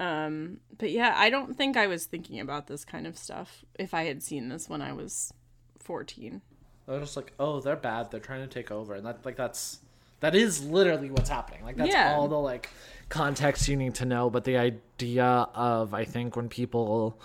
[0.00, 3.94] um, but yeah, I don't think I was thinking about this kind of stuff if
[3.94, 5.32] I had seen this when I was
[5.78, 6.42] 14.
[6.88, 8.10] I was just like, oh, they're bad.
[8.10, 9.78] They're trying to take over, and that like that's
[10.20, 11.62] that is literally what's happening.
[11.62, 12.14] Like that's yeah.
[12.16, 12.70] all the like
[13.10, 14.28] context you need to know.
[14.28, 17.20] But the idea of I think when people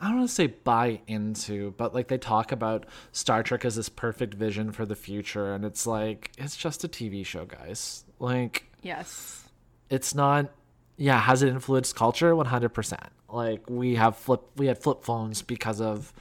[0.00, 3.76] I don't want to say buy into, but like they talk about Star Trek as
[3.76, 8.04] this perfect vision for the future, and it's like it's just a TV show, guys.
[8.18, 9.48] Like, yes,
[9.90, 10.50] it's not.
[10.96, 12.34] Yeah, has it influenced culture?
[12.34, 13.08] One hundred percent.
[13.28, 16.12] Like we have flip, we had flip phones because of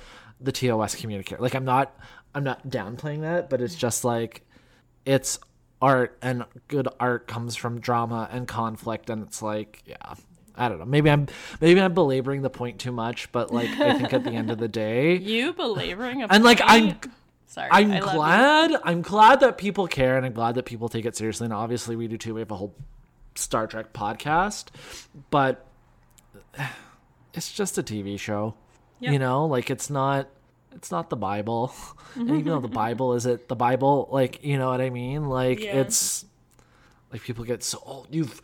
[0.41, 1.41] the TOS communicator.
[1.41, 1.97] Like I'm not,
[2.35, 4.45] I'm not downplaying that, but it's just like
[5.05, 5.39] it's
[5.81, 10.15] art, and good art comes from drama and conflict, and it's like, yeah,
[10.57, 10.85] I don't know.
[10.85, 11.27] Maybe I'm
[11.61, 14.57] maybe I'm belaboring the point too much, but like I think at the end of
[14.57, 16.97] the day, you belaboring and like I'm.
[17.49, 18.71] Sorry, I'm glad.
[18.71, 18.79] You.
[18.83, 21.45] I'm glad that people care, and I'm glad that people take it seriously.
[21.45, 22.33] And obviously, we do too.
[22.33, 22.75] We have a whole
[23.35, 24.67] Star Trek podcast,
[25.29, 25.65] but
[27.33, 28.55] it's just a TV show.
[28.99, 29.13] Yep.
[29.13, 30.27] You know, like it's not.
[30.73, 31.73] It's not the Bible,
[32.15, 35.29] and even though the Bible is it the Bible, like you know what I mean.
[35.29, 35.79] Like yeah.
[35.81, 36.25] it's
[37.11, 38.41] like people get so oh, you've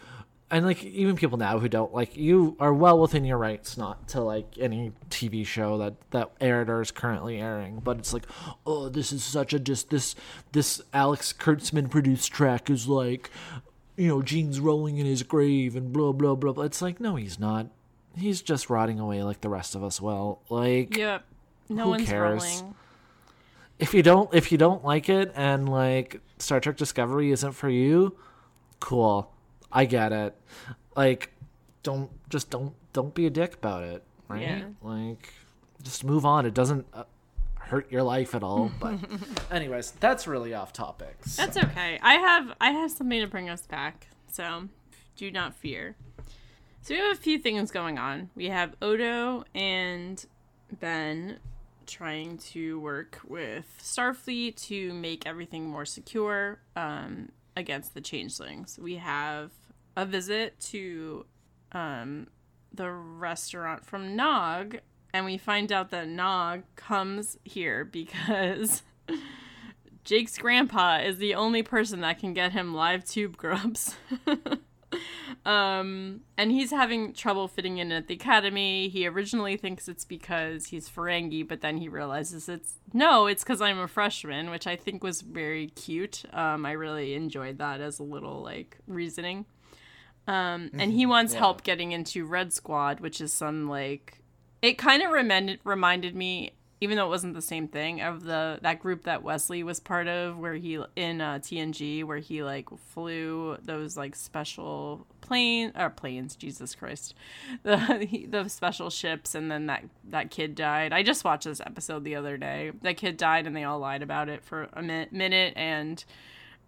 [0.54, 4.08] and like even people now who don't like you are well within your rights not
[4.10, 7.82] to like any TV show that that aired or is currently airing.
[7.84, 8.28] But it's like,
[8.64, 10.14] oh, this is such a just this
[10.52, 13.32] this Alex Kurtzman produced Trek is like,
[13.98, 16.54] you know, Gene's rolling in his grave and blah blah blah.
[16.54, 16.66] blah.
[16.66, 17.68] It's like no, he's not.
[18.16, 20.00] He's just rotting away like the rest of us.
[20.00, 21.26] Well, like, yep,
[21.68, 22.44] no one's cares?
[22.44, 22.76] rolling.
[23.80, 27.70] If you don't, if you don't like it, and like Star Trek Discovery isn't for
[27.70, 28.16] you,
[28.80, 29.33] cool
[29.74, 30.36] I get it.
[30.96, 31.34] Like,
[31.82, 34.42] don't just don't don't be a dick about it, right?
[34.42, 34.64] Yeah.
[34.82, 35.34] Like,
[35.82, 36.46] just move on.
[36.46, 37.04] It doesn't uh,
[37.56, 38.72] hurt your life at all.
[38.80, 39.00] But,
[39.52, 41.18] anyways, that's really off topic.
[41.26, 41.42] So.
[41.44, 42.00] That's okay.
[42.02, 44.70] I have I have something to bring us back, so
[45.16, 45.96] do not fear.
[46.82, 48.30] So we have a few things going on.
[48.36, 50.24] We have Odo and
[50.80, 51.40] Ben
[51.86, 58.78] trying to work with Starfleet to make everything more secure um, against the changelings.
[58.82, 59.52] We have
[59.96, 61.26] a visit to
[61.72, 62.28] um,
[62.74, 64.78] the restaurant from Nog,
[65.14, 68.82] and we find out that Nog comes here because
[70.04, 73.96] Jake's grandpa is the only person that can get him live tube grubs.
[75.46, 78.90] um, and he's having trouble fitting in at the academy.
[78.90, 83.62] He originally thinks it's because he's Ferengi, but then he realizes it's no, it's because
[83.62, 86.24] I'm a freshman, which I think was very cute.
[86.34, 89.46] Um, I really enjoyed that as a little like reasoning.
[90.28, 91.10] Um, and he mm-hmm.
[91.10, 91.40] wants yeah.
[91.40, 94.20] help getting into Red Squad, which is some like
[94.62, 98.58] it kind of reminded reminded me, even though it wasn't the same thing, of the
[98.62, 102.70] that group that Wesley was part of, where he in uh, TNG, where he like
[102.94, 107.16] flew those like special plane or planes, Jesus Christ,
[107.64, 110.94] the the special ships, and then that that kid died.
[110.94, 112.72] I just watched this episode the other day.
[112.82, 116.02] That kid died, and they all lied about it for a mi- minute, and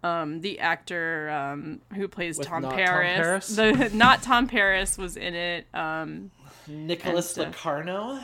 [0.02, 5.16] um, the actor um, who plays Tom Paris, Tom Paris, the not Tom Paris was
[5.16, 5.66] in it.
[5.74, 6.30] Um,
[6.66, 8.20] Nicholas Locarno.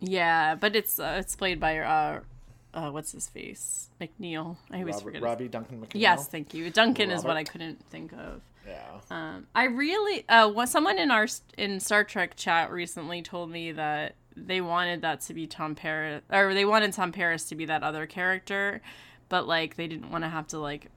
[0.00, 2.20] Yeah, but it's uh, it's played by uh,
[2.74, 4.56] uh, what's his face McNeill.
[4.70, 5.22] I always Robert, forget.
[5.22, 6.00] Robbie Duncan McNeill.
[6.00, 6.70] Yes, thank you.
[6.70, 7.18] Duncan Robert.
[7.18, 8.42] is what I couldn't think of.
[8.66, 8.82] Yeah.
[9.10, 14.14] Um, I really uh, someone in our in Star Trek chat recently told me that
[14.36, 17.82] they wanted that to be Tom Paris or they wanted Tom Paris to be that
[17.82, 18.80] other character,
[19.28, 20.90] but like they didn't want to have to like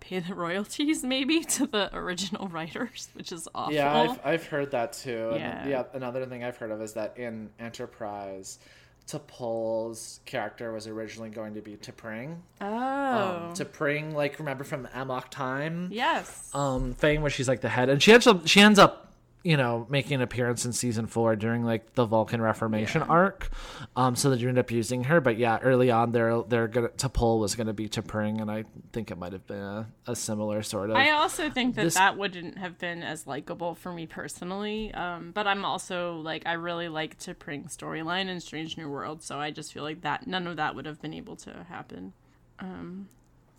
[0.00, 3.74] pay the royalties maybe to the original writers, which is awful.
[3.74, 5.32] Yeah, I've, I've heard that too.
[5.34, 5.60] Yeah.
[5.60, 8.58] And, yeah, another thing I've heard of is that in Enterprise,
[9.06, 12.36] T'Pol's character was originally going to be T'Pring.
[12.60, 12.66] Oh.
[12.66, 15.88] Um, T'Pring, like remember from Amok Time?
[15.92, 16.50] Yes.
[16.54, 19.13] Um, thing where she's like the head, and she ends up she ends up
[19.44, 23.08] you know, making an appearance in season four during like the Vulcan Reformation yeah.
[23.08, 23.50] arc.
[23.94, 25.20] Um, so that you end up using her.
[25.20, 29.10] But yeah, early on, they're they're gonna T'Pol was gonna be T'Pring, and I think
[29.10, 30.96] it might have been a, a, similar sort of.
[30.96, 31.94] I also think that this...
[31.94, 34.92] that wouldn't have been as likable for me personally.
[34.94, 39.38] Um, but I'm also like I really like T'Pring storyline in Strange New World, so
[39.38, 42.14] I just feel like that none of that would have been able to happen.
[42.60, 43.08] Um,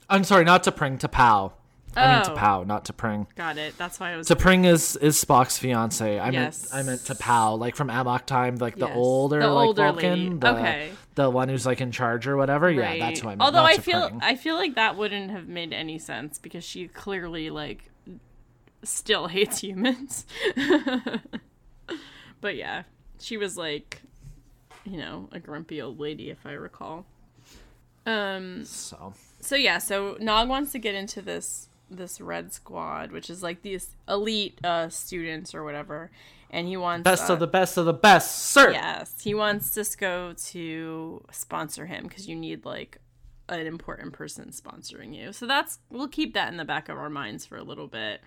[0.10, 1.08] I'm sorry, not T'Pring, to
[1.96, 2.04] Pow.
[2.04, 2.36] I mean oh.
[2.36, 3.28] T'Pau, not T'Pring.
[3.36, 3.78] Got it.
[3.78, 4.28] That's why I was.
[4.28, 6.20] T'Pring is is Spock's fiance.
[6.20, 6.74] I yes.
[6.74, 8.96] meant I meant T'Pau, like from Amok time, like the yes.
[8.96, 12.68] older the like older Vulcan, the, okay, the one who's like in charge or whatever.
[12.68, 12.98] Right.
[13.00, 13.42] Yeah, that's who I meant.
[13.42, 17.50] Although I feel I feel like that wouldn't have made any sense because she clearly
[17.50, 17.90] like
[18.84, 20.26] still hates humans.
[22.42, 22.84] but yeah,
[23.20, 24.02] she was like,
[24.84, 27.06] you know, a grumpy old lady if I recall.
[28.06, 28.66] Um.
[28.66, 29.14] So.
[29.40, 33.62] So yeah, so Nog wants to get into this this red squad, which is like
[33.62, 36.12] these elite uh, students or whatever,
[36.50, 38.72] and he wants best uh, of the best of the best, sir.
[38.72, 43.00] Yes, he wants Sisko to sponsor him because you need like
[43.50, 45.32] an important person sponsoring you.
[45.32, 48.22] So that's we'll keep that in the back of our minds for a little bit.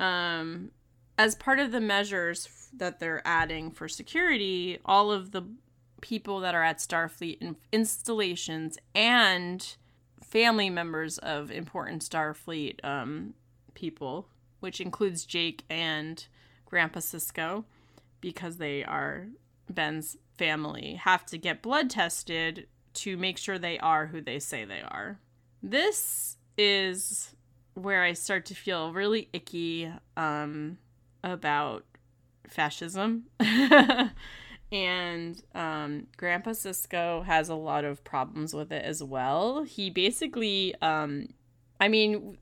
[0.00, 0.70] Um,
[1.16, 5.42] as part of the measures that they're adding for security, all of the
[6.00, 9.76] people that are at Starfleet in- installations and
[10.22, 13.34] family members of important Starfleet um,
[13.74, 14.28] people,
[14.60, 16.26] which includes Jake and
[16.66, 17.64] Grandpa Sisko,
[18.20, 19.26] because they are
[19.70, 24.64] Ben's family, have to get blood tested to make sure they are who they say
[24.64, 25.18] they are.
[25.62, 27.34] This is
[27.74, 30.78] where I start to feel really icky um,
[31.22, 31.84] about
[32.48, 33.24] fascism.
[34.70, 39.62] and um, Grandpa Sisko has a lot of problems with it as well.
[39.62, 41.28] He basically, um,
[41.80, 42.36] I mean,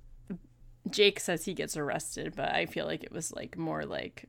[0.90, 4.24] Jake says he gets arrested, but I feel like it was like more like,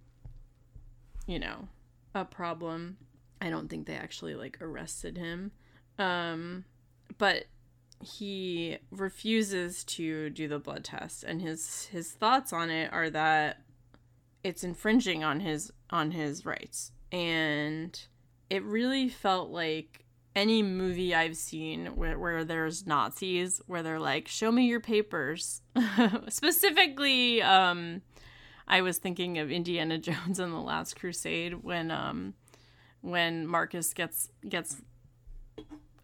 [1.26, 1.68] you know,
[2.14, 2.98] a problem.
[3.42, 5.52] I don't think they actually like arrested him.
[5.98, 6.66] Um,
[7.18, 7.46] but
[8.04, 13.64] he refuses to do the blood test and his his thoughts on it are that
[14.44, 18.00] it's infringing on his on his rights and
[18.50, 24.28] it really felt like any movie I've seen where, where there's Nazis, where they're like,
[24.28, 25.62] show me your papers.
[26.30, 28.04] Specifically, um,
[28.68, 32.34] I was thinking of Indiana Jones and the Last Crusade when um,
[33.02, 34.78] when Marcus gets gets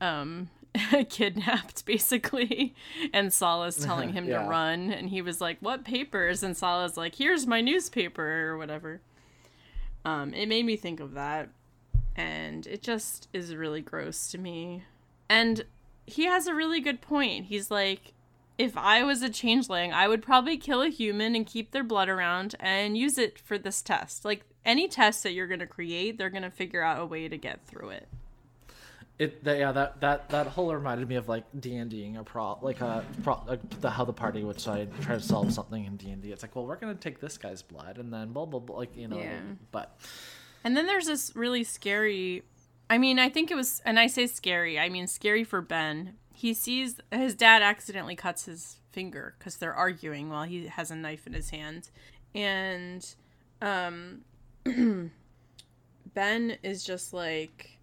[0.02, 0.50] um,
[1.10, 2.74] kidnapped basically
[3.14, 4.42] and Sallah's telling him yeah.
[4.42, 8.58] to run and he was like what papers and Sallah's like here's my newspaper or
[8.58, 9.02] whatever
[10.06, 11.50] um, it made me think of that,
[12.16, 14.84] and it just is really gross to me.
[15.30, 15.66] And
[16.06, 17.46] he has a really good point.
[17.46, 18.14] He's like,
[18.58, 22.10] if I was a changeling, I would probably kill a human and keep their blood
[22.10, 24.26] around and use it for this test.
[24.26, 27.28] Like any test that you're going to create, they're going to figure out a way
[27.28, 28.08] to get through it.
[29.20, 32.24] It that, yeah that that that whole reminded me of like D and D a
[32.24, 35.86] pro like a pro like the how the party would try try to solve something
[35.86, 36.32] in D and D.
[36.32, 38.98] It's like well we're gonna take this guy's blood and then blah blah blah like
[38.98, 39.40] you know yeah.
[39.72, 40.00] but
[40.64, 42.44] and then there's this really scary.
[42.90, 46.16] I mean I think it was and I say scary I mean scary for Ben
[46.34, 50.96] he sees his dad accidentally cuts his finger because they're arguing while he has a
[50.96, 51.90] knife in his hand
[52.34, 53.16] and
[53.62, 54.22] um
[56.14, 57.78] ben is just like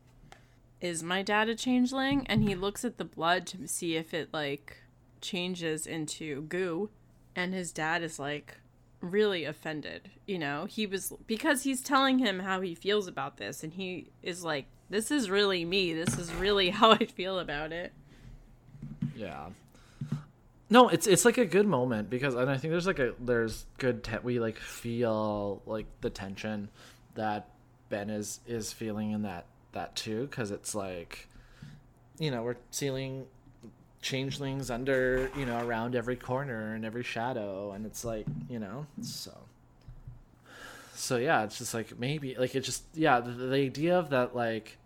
[0.81, 2.27] is my dad a changeling?
[2.27, 4.79] And he looks at the blood to see if it like
[5.21, 6.91] changes into goo.
[7.37, 8.59] And his dad is like
[9.01, 10.67] really offended you know?
[10.67, 14.67] He was because he's telling him how he feels about this and he is like
[14.89, 15.93] this is really me.
[15.93, 17.93] This is really how i feel about it.
[19.17, 19.49] Yeah.
[20.71, 23.67] No, it's it's like a good moment because and I think there's like a there's
[23.79, 26.69] good te- we like feel like the tension
[27.17, 27.49] that
[27.89, 31.29] Ben is is feeling in that that too because it's like
[32.19, 33.27] you know we're seeing
[34.03, 38.87] changelings under you know around every corner and every shadow and it's like you know
[39.03, 39.33] so
[40.95, 44.35] so yeah it's just like maybe like it just yeah the, the idea of that
[44.35, 44.79] like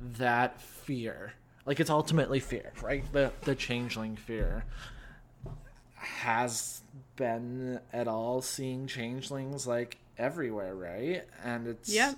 [0.00, 1.32] that fear
[1.66, 3.04] like it's ultimately fear, right?
[3.12, 4.64] The the changeling fear
[5.96, 6.80] has
[7.16, 11.24] been at all seeing changelings like everywhere, right?
[11.44, 12.14] And it's yeah.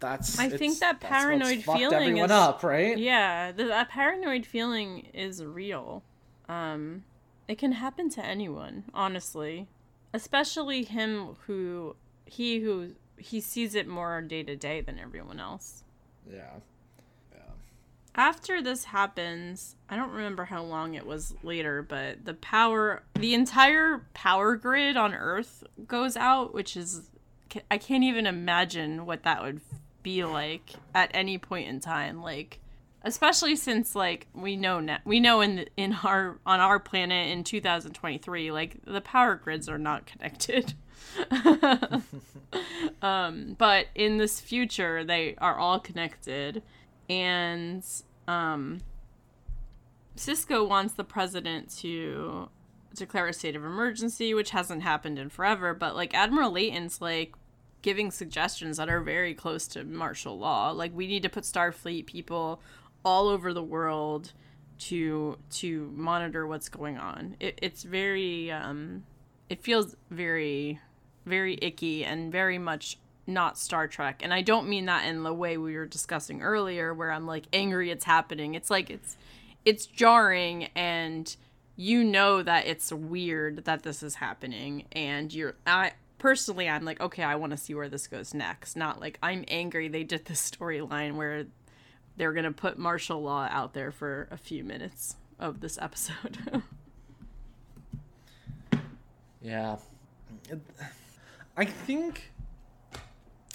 [0.00, 2.96] That's I think that paranoid feeling is up, right?
[2.96, 6.02] Yeah, the, that paranoid feeling is real.
[6.48, 7.04] Um,
[7.48, 9.66] it can happen to anyone, honestly,
[10.14, 15.82] especially him who he who he sees it more day to day than everyone else.
[16.30, 16.36] Yeah.
[17.34, 17.40] yeah
[18.18, 23.32] after this happens, I don't remember how long it was later, but the power, the
[23.32, 27.10] entire power grid on Earth goes out, which is,
[27.70, 29.60] I can't even imagine what that would
[30.08, 32.22] be like at any point in time.
[32.22, 32.60] Like,
[33.02, 37.44] especially since like we know now, we know in in our on our planet in
[37.44, 40.72] 2023, like the power grids are not connected.
[43.02, 46.62] um, but in this future, they are all connected
[47.10, 47.84] and
[48.26, 48.80] um,
[50.16, 52.48] Sisko wants the president to
[52.94, 55.74] declare a state of emergency, which hasn't happened in forever.
[55.74, 57.32] But like Admiral Leyton's like
[57.82, 60.70] giving suggestions that are very close to martial law.
[60.70, 62.60] Like we need to put Starfleet people
[63.04, 64.32] all over the world
[64.78, 67.36] to to monitor what's going on.
[67.40, 69.04] It, it's very um,
[69.48, 70.80] it feels very
[71.26, 74.22] very icky and very much not Star Trek.
[74.22, 77.44] And I don't mean that in the way we were discussing earlier where I'm like
[77.52, 78.54] angry it's happening.
[78.54, 79.16] It's like it's
[79.64, 81.36] it's jarring and
[81.76, 87.00] you know that it's weird that this is happening and you're I personally I'm like
[87.00, 88.76] okay, I want to see where this goes next.
[88.76, 91.46] Not like I'm angry they did this storyline where
[92.16, 96.62] they're going to put martial law out there for a few minutes of this episode.
[99.40, 99.76] yeah.
[101.56, 102.32] I think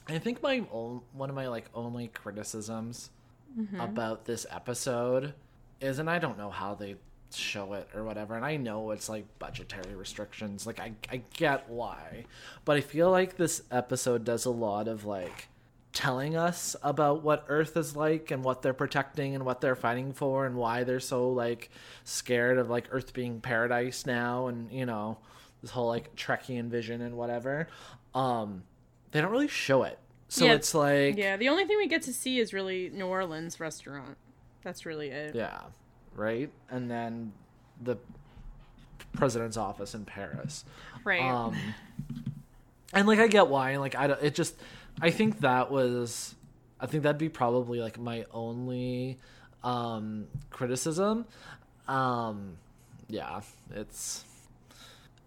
[0.08, 3.10] I think my one of my like only criticisms
[3.58, 3.80] mm-hmm.
[3.80, 5.34] about this episode
[5.80, 6.96] is, and I don't know how they
[7.38, 10.66] show it or whatever, and I know it's like budgetary restrictions.
[10.68, 12.26] Like I I get why,
[12.66, 15.48] but I feel like this episode does a lot of like
[15.94, 20.12] telling us about what Earth is like and what they're protecting and what they're fighting
[20.12, 21.70] for and why they're so like
[22.04, 25.20] scared of like Earth being paradise now and you know
[25.62, 27.68] this whole like Trekkian vision and whatever.
[28.14, 28.64] Um,
[29.12, 30.00] they don't really show it.
[30.28, 33.06] So yeah, it's like Yeah, the only thing we get to see is really New
[33.06, 34.18] Orleans restaurant.
[34.64, 35.36] That's really it.
[35.36, 35.62] Yeah.
[36.16, 36.50] Right?
[36.70, 37.34] And then
[37.82, 37.98] the
[39.14, 40.66] president's office in Paris.
[41.04, 41.22] Right.
[41.22, 41.56] Um
[42.94, 44.56] and like I get why like I don't, it just
[45.02, 46.36] I think that was
[46.80, 49.20] I think that'd be probably like my only
[49.64, 51.26] um criticism.
[51.88, 52.58] Um
[53.10, 53.42] yeah,
[53.74, 54.24] it's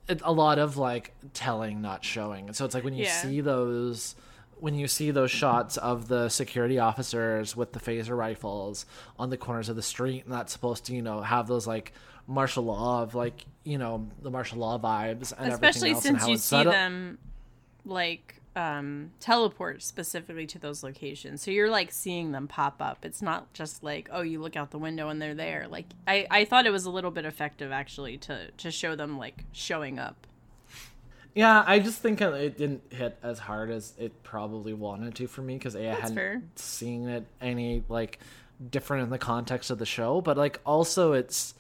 [0.09, 3.23] it, a lot of like telling not showing and so it's like when you yeah.
[3.23, 4.15] see those
[4.59, 8.87] when you see those shots of the security officers with the phaser rifles
[9.19, 11.93] on the corners of the street and that's supposed to you know have those like
[12.27, 16.65] martial law of like you know the martial law vibes and especially since you see
[16.65, 17.19] them
[17.85, 21.43] like um, teleport specifically to those locations.
[21.43, 23.05] So you're like seeing them pop up.
[23.05, 25.67] It's not just like, oh, you look out the window and they're there.
[25.69, 29.19] Like I, I thought it was a little bit effective actually to to show them
[29.19, 30.27] like showing up.
[31.37, 35.43] Yeah, I just think it didn't hit as hard as it probably wanted to for
[35.43, 36.43] me because I hadn't fair.
[36.55, 38.21] seen it any like
[38.71, 41.53] different in the context of the show, but like also it's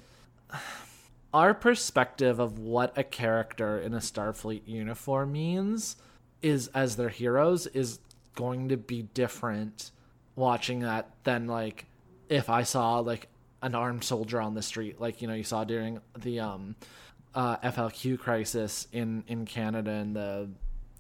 [1.35, 5.97] our perspective of what a character in a Starfleet uniform means
[6.41, 7.99] is as their heroes is
[8.35, 9.91] going to be different
[10.37, 11.85] watching that than like
[12.31, 13.29] if I saw like
[13.61, 16.77] an armed soldier on the street, like you know you saw during the um,
[17.37, 20.49] uh, FLQ crisis in in Canada in the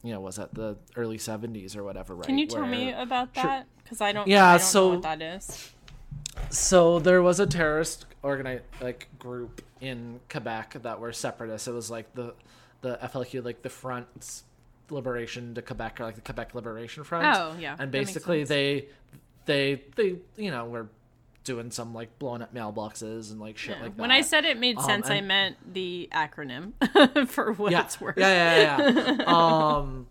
[0.02, 2.26] you know was that the early 70s or whatever right?
[2.26, 3.66] Can you tell Where, me about that?
[3.82, 5.72] Because i don't yeah I don't so what that is.
[6.50, 11.66] So there was a terrorist organized like group in quebec that were separatists.
[11.66, 12.34] It was like the
[12.82, 14.42] the flq like the front
[14.90, 17.26] liberation to quebec or like the quebec liberation front.
[17.26, 18.88] Oh yeah and basically they
[19.46, 20.88] they they you know were
[21.46, 23.84] doing some like blowing up mailboxes and like shit yeah.
[23.84, 24.02] like that.
[24.02, 26.72] When I said it made um, sense, and, I meant the acronym
[27.28, 28.18] for what yeah, it's worth.
[28.18, 29.24] Yeah, yeah, yeah.
[29.26, 30.06] um,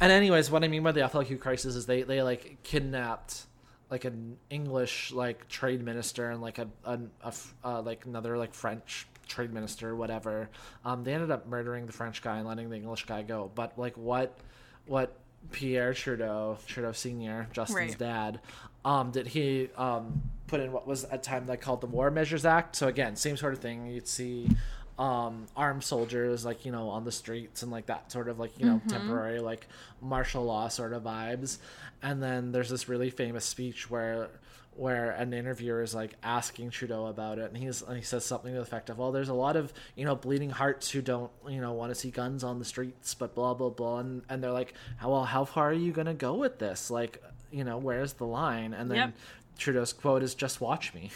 [0.00, 3.44] and anyways, what I mean by the FLQ crisis is they they like kidnapped
[3.90, 8.54] like an English like trade minister and like a, a, a uh, like another like
[8.54, 10.48] French trade minister or whatever.
[10.84, 13.50] Um, they ended up murdering the French guy and letting the English guy go.
[13.54, 14.38] But like what
[14.86, 15.14] what
[15.50, 17.98] Pierre Trudeau, Trudeau Senior, Justin's right.
[17.98, 18.40] dad,
[18.84, 20.22] um, did he um,
[20.52, 22.76] put in what was at time they called the War Measures Act.
[22.76, 23.86] So again, same sort of thing.
[23.86, 24.50] You'd see
[24.98, 28.58] um, armed soldiers like you know on the streets and like that sort of like
[28.58, 28.88] you know mm-hmm.
[28.88, 29.66] temporary like
[30.02, 31.56] martial law sort of vibes.
[32.02, 34.28] And then there's this really famous speech where
[34.74, 38.52] where an interviewer is like asking Trudeau about it, and he's and he says something
[38.52, 41.30] to the effect of, "Well, there's a lot of you know bleeding hearts who don't
[41.48, 44.44] you know want to see guns on the streets, but blah blah blah," and and
[44.44, 46.90] they're like, "Well, how far are you gonna go with this?
[46.90, 49.14] Like, you know, where's the line?" And then yep.
[49.58, 51.10] Trudeau's quote is, "Just watch me."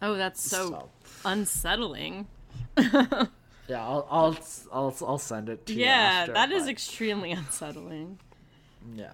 [0.00, 0.88] Oh, that's so, so.
[1.24, 2.26] unsettling.
[2.76, 3.26] yeah,
[3.70, 4.38] I'll, I'll
[4.72, 5.78] I'll I'll send it to yeah,
[6.24, 6.28] you.
[6.28, 6.56] Yeah, that but...
[6.56, 8.18] is extremely unsettling.
[8.94, 9.10] Yeah.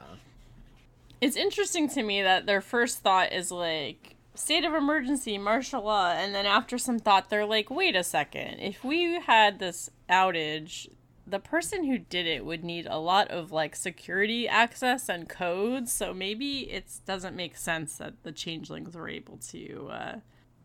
[1.21, 6.13] It's interesting to me that their first thought is like state of emergency, martial law,
[6.13, 8.61] and then after some thought, they're like, wait a second.
[8.61, 10.89] If we had this outage,
[11.29, 15.93] the person who did it would need a lot of like security access and codes.
[15.93, 20.17] So maybe it doesn't make sense that the changelings were able to uh,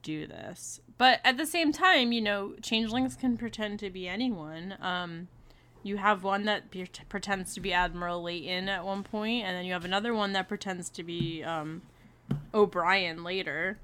[0.01, 0.79] do this.
[0.97, 4.75] But at the same time, you know, changelings can pretend to be anyone.
[4.81, 5.27] Um,
[5.83, 9.65] you have one that be- pretends to be Admiral Leyton at one point, and then
[9.65, 11.81] you have another one that pretends to be um,
[12.53, 13.79] O'Brien later,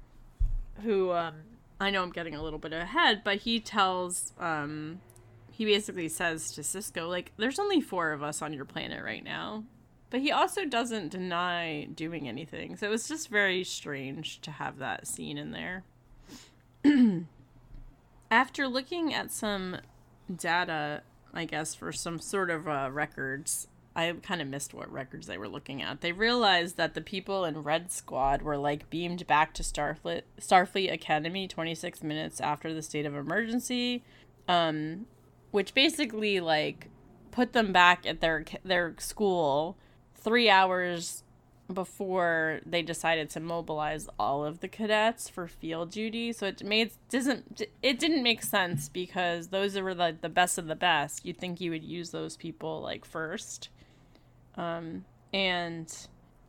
[0.82, 1.34] who um,
[1.78, 5.00] I know I'm getting a little bit ahead, but he tells, um,
[5.60, 9.22] he basically says to Sisko, like, there's only four of us on your planet right
[9.22, 9.64] now.
[10.08, 12.78] But he also doesn't deny doing anything.
[12.78, 15.84] So it was just very strange to have that scene in there.
[18.30, 19.76] After looking at some
[20.34, 21.02] data
[21.34, 23.68] I guess, for some sort of uh, records.
[23.94, 26.00] I kind of missed what records they were looking at.
[26.00, 30.92] They realized that the people in Red Squad were like beamed back to Starfleet Starfleet
[30.92, 34.02] Academy 26 minutes after the state of emergency,
[34.48, 35.06] um,
[35.50, 36.88] which basically like
[37.30, 39.76] put them back at their their school
[40.14, 41.22] three hours
[41.72, 46.32] before they decided to mobilize all of the cadets for field duty.
[46.32, 50.66] So it made doesn't it didn't make sense because those were like the best of
[50.66, 51.24] the best.
[51.24, 53.68] You'd think you would use those people like first.
[54.56, 55.92] Um and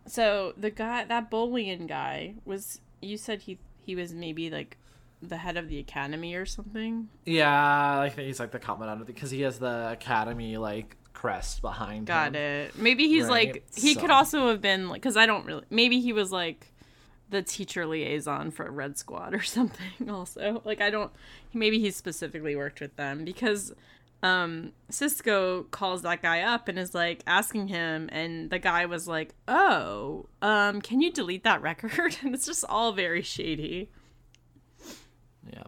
[0.08, 4.78] so the guy that Bolian guy was you said he he was maybe like
[5.22, 7.10] the head of the academy or something.
[7.26, 12.08] Yeah, I think he's like the commandant because he has the academy like crest behind
[12.08, 12.36] Got him.
[12.36, 12.78] it.
[12.78, 13.54] Maybe he's right?
[13.54, 14.02] like he so.
[14.02, 15.64] could also have been like because I don't really.
[15.70, 16.74] Maybe he was like
[17.30, 20.10] the teacher liaison for Red Squad or something.
[20.10, 21.12] Also, like I don't.
[21.54, 23.74] Maybe he specifically worked with them because
[24.24, 29.08] um Sisko calls that guy up and is like asking him and the guy was
[29.08, 33.90] like, "Oh, um can you delete that record?" and it's just all very shady.
[35.50, 35.64] Yeah.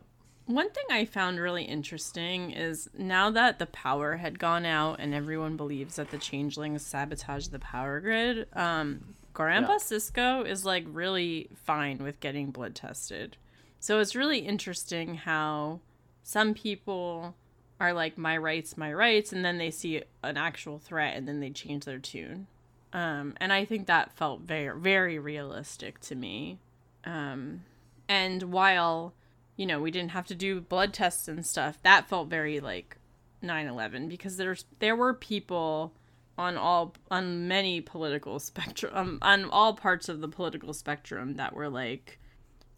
[0.46, 5.14] One thing I found really interesting is now that the power had gone out and
[5.14, 9.78] everyone believes that the changelings sabotaged the power grid, um, Grandpa yeah.
[9.78, 13.38] Sisko is like really fine with getting blood tested.
[13.80, 15.80] So it's really interesting how
[16.22, 17.36] some people
[17.80, 21.40] are like, my rights, my rights, and then they see an actual threat and then
[21.40, 22.48] they change their tune.
[22.94, 26.60] Um, and I think that felt very, very realistic to me.
[27.06, 27.64] Um,
[28.08, 29.14] and while
[29.56, 31.78] you know, we didn't have to do blood tests and stuff.
[31.84, 32.98] That felt very like
[33.44, 35.94] 9/11 because there's there were people
[36.38, 41.54] on all on many political spectrum um, on all parts of the political spectrum that
[41.54, 42.20] were like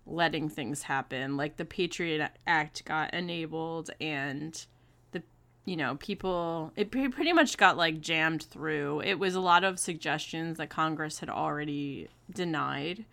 [0.06, 1.38] letting things happen.
[1.38, 4.66] Like the Patriot Act got enabled and
[5.12, 5.24] the
[5.64, 9.02] you know, people it pretty much got like jammed through.
[9.02, 13.06] It was a lot of suggestions that Congress had already denied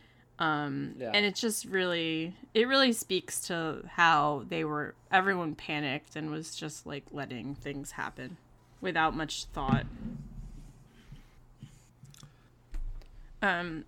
[0.42, 1.12] Um, yeah.
[1.14, 6.56] and it just really it really speaks to how they were everyone panicked and was
[6.56, 8.38] just like letting things happen
[8.80, 9.86] without much thought.
[13.40, 13.84] Um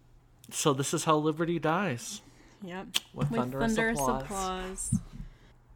[0.49, 2.21] so this is how liberty dies.
[2.63, 2.87] Yep.
[3.13, 5.01] With, With thunderous, thunderous applause.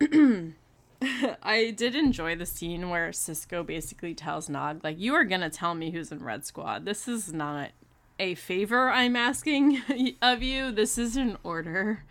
[0.01, 0.53] applause.
[1.43, 5.75] I did enjoy the scene where Sisko basically tells Nog, like, you are gonna tell
[5.75, 6.85] me who's in Red Squad.
[6.85, 7.71] This is not
[8.19, 9.83] a favor I'm asking
[10.23, 10.73] of you.
[10.73, 12.05] This is an order.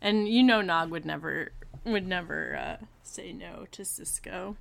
[0.00, 1.52] And you know Nog would never
[1.84, 4.56] would never uh, say no to Sisko.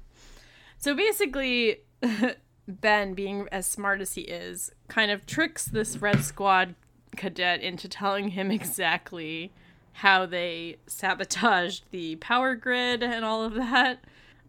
[0.78, 1.80] So basically
[2.68, 6.76] Ben, being as smart as he is, kind of tricks this Red Squad
[7.16, 9.52] cadet into telling him exactly
[9.98, 14.04] how they sabotaged the power grid and all of that,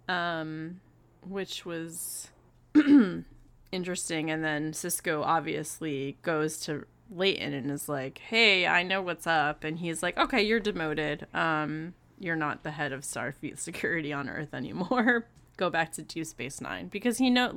[0.09, 0.81] um,
[1.23, 2.29] which was
[3.75, 4.31] interesting.
[4.31, 9.65] And then Sisko obviously goes to Leyton and is like, "Hey, I know what's up,"
[9.65, 11.27] and he's like, "Okay, you're demoted.
[11.35, 15.27] Um, you're not the head of Starfleet security on Earth anymore.
[15.57, 17.53] Go back to Deep Space Nine because he know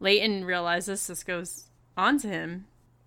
[0.00, 2.66] Leyton realizes Sisko's onto him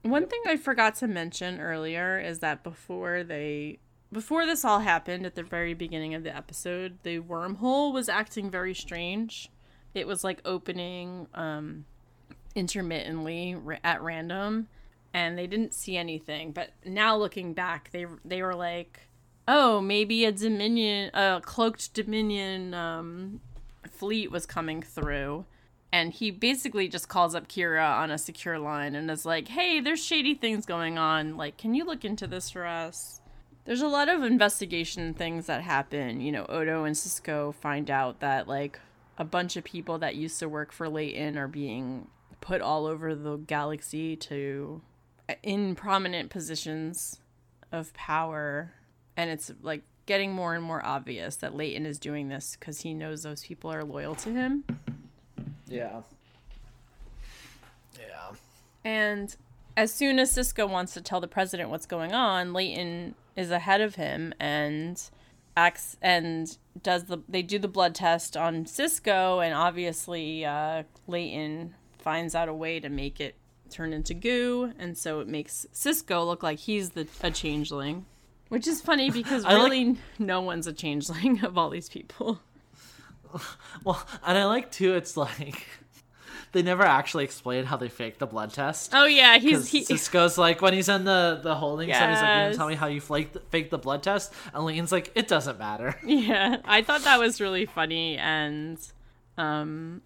[0.10, 3.80] one thing I forgot to mention earlier is that before they
[4.12, 8.50] before this all happened at the very beginning of the episode, the wormhole was acting
[8.50, 9.52] very strange.
[9.94, 11.86] It was like opening um
[12.58, 14.68] intermittently at random
[15.14, 16.52] and they didn't see anything.
[16.52, 19.02] But now looking back, they they were like,
[19.48, 23.42] "Oh, maybe a Dominion a cloaked Dominion um
[23.90, 25.46] fleet was coming through."
[25.92, 29.80] and he basically just calls up Kira on a secure line and is like, "Hey,
[29.80, 31.38] there's shady things going on.
[31.38, 33.22] Like, can you look into this for us?"
[33.66, 36.22] There's a lot of investigation things that happen.
[36.22, 38.80] You know, Odo and Sisko find out that like
[39.18, 42.08] a bunch of people that used to work for Leyton are being
[42.42, 44.82] put all over the galaxy to
[45.44, 47.20] in prominent positions
[47.72, 48.74] of power
[49.16, 52.94] and it's like getting more and more obvious that Leyton is doing this cuz he
[52.94, 54.64] knows those people are loyal to him.
[55.68, 56.02] Yeah.
[58.00, 58.32] Yeah.
[58.86, 59.36] And
[59.76, 63.82] as soon as Sisko wants to tell the president what's going on, Leyton is ahead
[63.82, 65.10] of him and
[65.58, 71.74] acts and does the they do the blood test on Sisko and obviously uh Leyton
[72.08, 73.36] finds out a way to make it
[73.70, 78.06] turn into goo and so it makes Sisko look like he's the a changeling.
[78.48, 79.98] Which is funny because really like...
[80.18, 82.40] no one's a changeling of all these people.
[83.84, 84.96] Well, and I like too.
[84.96, 85.68] It's like
[86.54, 88.92] they never actually explain how they fake the blood test.
[88.94, 92.00] Oh yeah, he's he Sisko's like when he's in the the holding yes.
[92.00, 94.64] cell, he's like, "You tell me how you faked the, faked the blood test," and
[94.64, 98.80] Leyton's like, "It doesn't matter." Yeah, I thought that was really funny, and
[99.38, 100.02] um,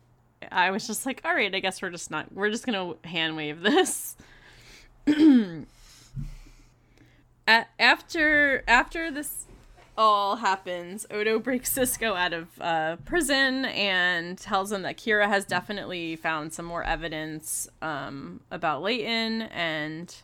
[0.51, 3.35] I was just like, "All right, I guess we're just not we're just gonna hand
[3.35, 4.15] wave this."
[7.47, 9.45] after after this
[9.97, 15.45] all happens, Odo breaks Sisko out of uh, prison and tells him that Kira has
[15.45, 20.15] definitely found some more evidence um, about Leyton, and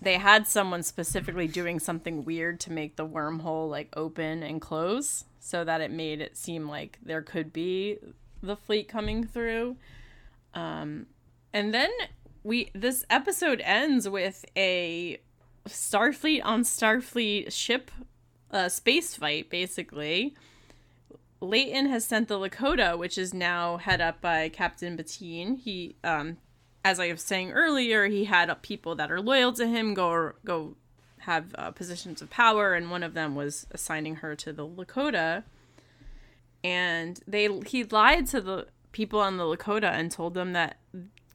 [0.00, 5.24] they had someone specifically doing something weird to make the wormhole like open and close,
[5.40, 7.98] so that it made it seem like there could be
[8.46, 9.76] the fleet coming through.
[10.54, 11.06] Um,
[11.52, 11.90] and then
[12.42, 15.18] we this episode ends with a
[15.66, 17.90] Starfleet on Starfleet ship
[18.54, 20.34] a space fight, basically.
[21.40, 25.58] Leyton has sent the Lakota, which is now head up by Captain Benteen.
[25.58, 26.38] He, um,
[26.84, 30.76] as I was saying earlier, he had people that are loyal to him go go
[31.18, 35.42] have uh, positions of power, and one of them was assigning her to the Lakota.
[36.64, 40.78] And they he lied to the people on the Lakota and told them that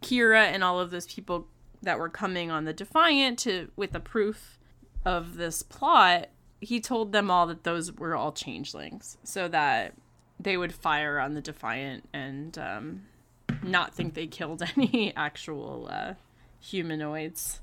[0.02, 1.48] Kira and all of those people
[1.82, 4.58] that were coming on the Defiant to with the proof
[5.06, 6.30] of this plot
[6.62, 9.94] he told them all that those were all changelings so that
[10.40, 13.04] they would fire on the Defiant and um,
[13.64, 16.14] not think they killed any actual uh,
[16.60, 17.62] humanoids.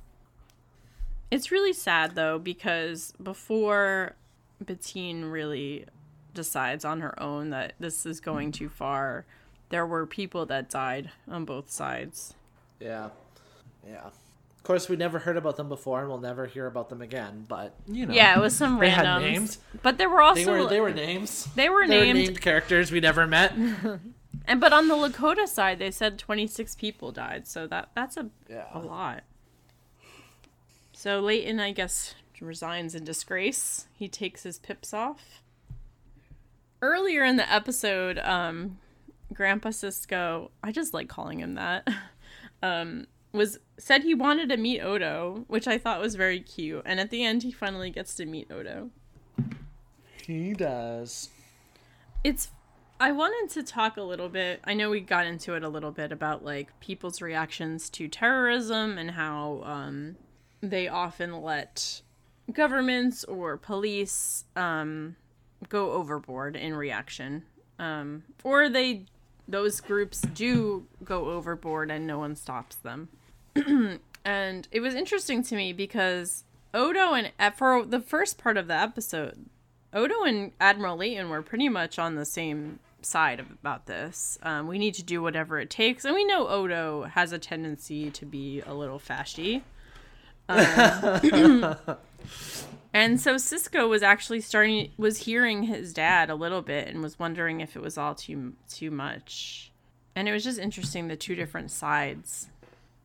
[1.31, 4.15] It's really sad though because before
[4.65, 5.87] Benteen really
[6.37, 9.25] decides on her own that this is going too far,
[9.71, 12.35] there were people that died on both sides.
[12.79, 13.11] Yeah.
[13.85, 17.03] Yeah Of course, we never heard about them before, and we'll never hear about them
[17.03, 17.45] again.
[17.49, 19.59] But you know, yeah, it was some random names.
[19.83, 21.49] But there were also they were, they were names.
[21.57, 22.19] They were they named.
[22.19, 23.53] Were named characters we never met.
[24.47, 28.17] and but on the Lakota side, they said twenty six people died, so that that's
[28.17, 28.67] a yeah.
[28.73, 29.25] a lot.
[30.93, 33.87] So Leyton, I guess, resigns in disgrace.
[33.93, 35.43] He takes his pips off.
[36.83, 38.79] Earlier in the episode, um,
[39.33, 41.89] Grandpa Sisko, I just like calling him that.
[42.63, 46.83] Um, was said he wanted to meet Odo, which I thought was very cute.
[46.87, 48.91] And at the end, he finally gets to meet Odo.
[50.27, 51.29] He does.
[52.25, 52.49] It's.
[52.99, 54.61] I wanted to talk a little bit.
[54.65, 58.97] I know we got into it a little bit about like people's reactions to terrorism
[58.97, 60.17] and how um,
[60.63, 62.01] they often let
[62.51, 65.17] governments or police um,
[65.69, 67.43] go overboard in reaction,
[67.79, 69.05] um, or they
[69.49, 73.09] those groups do go overboard and no one stops them.
[74.25, 76.45] and it was interesting to me because
[76.75, 79.47] Odo and for the first part of the episode,
[79.93, 84.39] Odo and Admiral Leyton were pretty much on the same side of, about this.
[84.43, 88.11] Um, we need to do whatever it takes, and we know Odo has a tendency
[88.11, 89.63] to be a little fashy.
[90.49, 91.77] Um,
[92.97, 97.19] and so Sisko was actually starting was hearing his dad a little bit and was
[97.19, 99.71] wondering if it was all too too much.
[100.15, 102.49] And it was just interesting the two different sides.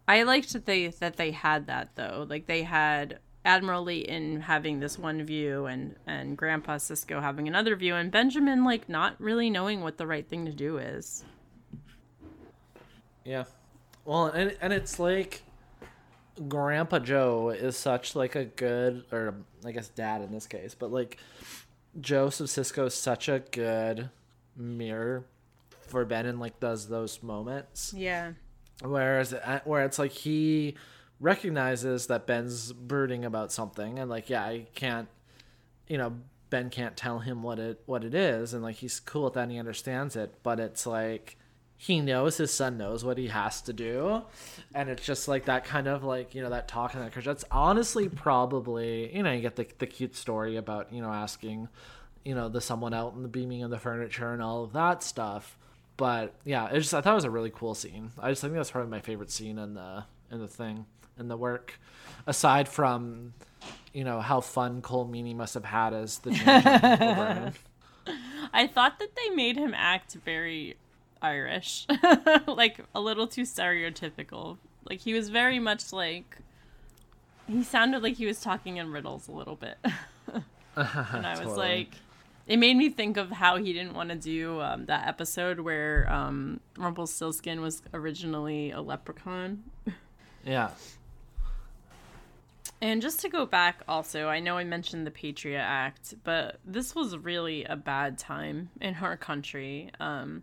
[0.07, 2.25] I liked that they that they had that though.
[2.29, 7.75] Like they had Admiral Leyton having this one view and and Grandpa Sisko having another
[7.75, 11.25] view and Benjamin like not really knowing what the right thing to do is.
[13.25, 13.43] Yeah.
[14.05, 15.43] Well, and and it's like
[16.47, 19.35] Grandpa Joe is such like a good or
[19.65, 21.17] I guess dad in this case, but like
[21.99, 24.09] Joseph Sisko is such a good
[24.55, 25.25] mirror
[25.87, 27.93] for Ben and like does those moments.
[27.95, 28.33] Yeah.
[28.81, 30.75] Whereas uh, where it's like he
[31.19, 35.09] recognizes that Ben's brooding about something and like yeah, I can't
[35.87, 36.13] you know,
[36.49, 39.43] Ben can't tell him what it what it is and like he's cool with that
[39.43, 41.37] and he understands it, but it's like
[41.82, 44.21] he knows his son knows what he has to do.
[44.71, 47.25] And it's just like that kind of like you know that talk and that courage
[47.25, 51.69] that's honestly probably you know you get the, the cute story about you know asking
[52.23, 55.01] you know the someone out and the beaming of the furniture and all of that
[55.01, 55.57] stuff.
[55.97, 58.11] But yeah it just i thought it was a really cool scene.
[58.19, 60.86] I just think that's probably my favorite scene in the in the thing
[61.17, 61.79] in the work.
[62.27, 63.34] Aside from
[63.91, 66.29] you know how fun Colm Meaney must have had as the
[68.53, 70.77] I thought that they made him act very
[71.22, 71.86] Irish,
[72.47, 74.57] like a little too stereotypical.
[74.89, 76.38] Like he was very much like
[77.47, 79.78] he sounded like he was talking in riddles a little bit,
[80.76, 81.57] and I was totally.
[81.57, 81.95] like,
[82.47, 86.11] it made me think of how he didn't want to do um, that episode where
[86.11, 89.63] um, Rumpelstiltskin was originally a leprechaun.
[90.45, 90.72] Yeah.
[92.84, 96.95] And just to go back, also, I know I mentioned the Patriot Act, but this
[96.95, 99.91] was really a bad time in our country.
[99.99, 100.41] Um,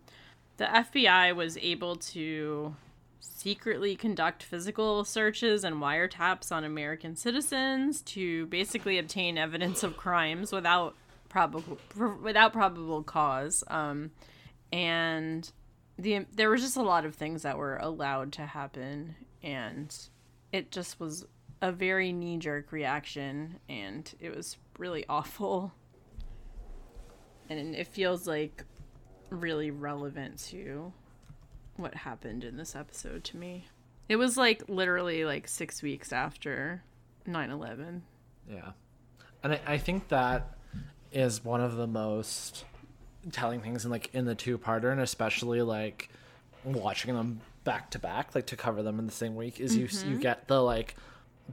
[0.59, 2.75] the FBI was able to
[3.21, 10.51] secretly conduct physical searches and wiretaps on American citizens to basically obtain evidence of crimes
[10.51, 10.95] without
[11.29, 11.77] probable
[12.21, 13.63] without probable cause.
[13.67, 14.11] Um,
[14.73, 15.49] and
[15.97, 19.95] the there was just a lot of things that were allowed to happen, and
[20.51, 21.25] it just was
[21.61, 25.71] a very knee jerk reaction, and it was really awful.
[27.49, 28.65] And it feels like
[29.29, 30.93] really relevant to
[31.77, 33.65] what happened in this episode to me.
[34.07, 36.83] It was like literally like six weeks after
[37.25, 38.03] 9 11.
[38.49, 38.71] Yeah.
[39.43, 40.57] And I, I think that
[41.11, 42.65] is one of the most
[43.31, 46.09] telling things in like in the two parter and especially like
[46.63, 50.07] watching them back to back like to cover them in the same week is mm-hmm.
[50.09, 50.95] you you get the like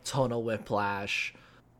[0.05, 1.35] tonal whiplash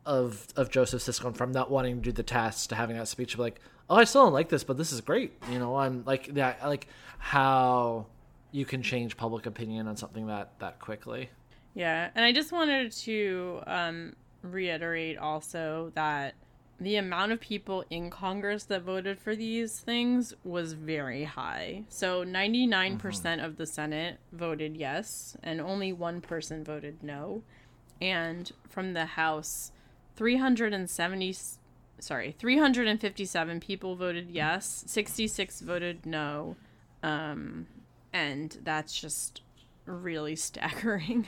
[0.05, 3.33] of of Joseph Sisko from not wanting to do the test to having that speech
[3.33, 3.59] of like
[3.89, 5.33] oh, I still don't like this, but this is great.
[5.51, 6.87] You know, I'm like that, like
[7.19, 8.07] how
[8.51, 11.29] you can change public opinion on something that that quickly.
[11.73, 16.33] Yeah, and I just wanted to um, reiterate also that
[16.79, 21.83] the amount of people in Congress that voted for these things was very high.
[21.89, 27.41] So 99% mm hmm of the Senate voted yes, and only one person voted no.
[27.99, 29.71] And from the House,
[30.15, 31.35] 370
[31.99, 36.55] sorry, 357 people voted yes, 66 voted no.
[37.03, 37.67] Um,
[38.13, 39.41] and that's just
[39.85, 41.27] really staggering.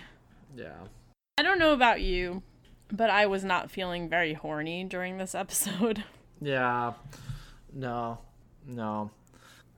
[0.56, 0.74] Yeah.
[1.38, 2.44] I don't know about you,
[2.92, 6.04] but I was not feeling very horny during this episode.
[6.42, 6.94] Yeah.
[7.74, 8.20] No.
[8.66, 9.12] No.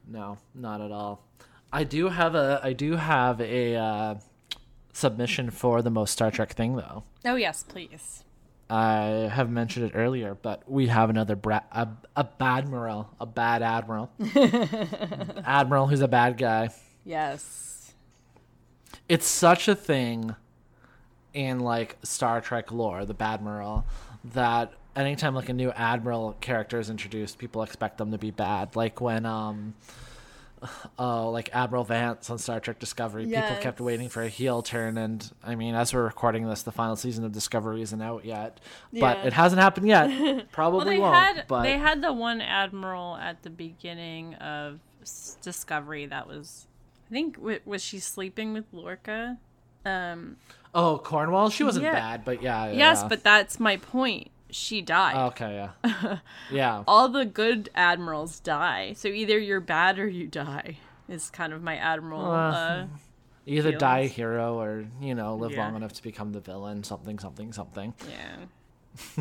[0.08, 1.24] No, not at all.
[1.74, 4.16] I do have a I do have a uh,
[4.94, 7.04] submission for the most Star Trek thing though.
[7.26, 8.24] Oh yes, please.
[8.72, 13.62] I have mentioned it earlier, but we have another bra- a a badmiral, a bad
[13.62, 14.10] admiral,
[15.46, 16.70] admiral who's a bad guy.
[17.04, 17.94] Yes,
[19.10, 20.36] it's such a thing
[21.34, 23.84] in like Star Trek lore, the badmiral,
[24.24, 28.78] that anytime like a new admiral character is introduced, people expect them to be bad.
[28.78, 29.74] Like when um
[31.00, 33.26] uh, like Admiral Vance on Star Trek Discovery.
[33.26, 33.50] Yes.
[33.50, 36.72] People kept waiting for a heel turn, and I mean, as we're recording this, the
[36.72, 38.60] final season of Discovery isn't out yet,
[38.92, 39.02] yeah.
[39.02, 40.48] but it hasn't happened yet.
[40.52, 41.38] Probably well, won't.
[41.38, 44.80] Had, but they had the one admiral at the beginning of
[45.42, 46.68] Discovery that was,
[47.10, 49.38] I think, was she sleeping with Lorca?
[49.86, 50.38] Um,
[50.76, 51.50] oh, Cornwell.
[51.50, 51.94] She wasn't yeah.
[51.94, 53.08] bad, but yeah, yeah yes, yeah.
[53.08, 55.28] but that's my point she died.
[55.30, 56.18] Okay, yeah.
[56.52, 56.84] yeah.
[56.88, 58.94] All the good admirals die.
[58.94, 60.78] So either you're bad or you die.
[61.10, 62.22] Is kind of my admiral.
[62.22, 62.88] Uh, uh,
[63.46, 63.80] either feelings.
[63.80, 65.66] die a hero or, you know, live yeah.
[65.66, 67.94] long enough to become the villain, something, something, something.
[68.10, 68.46] Yeah.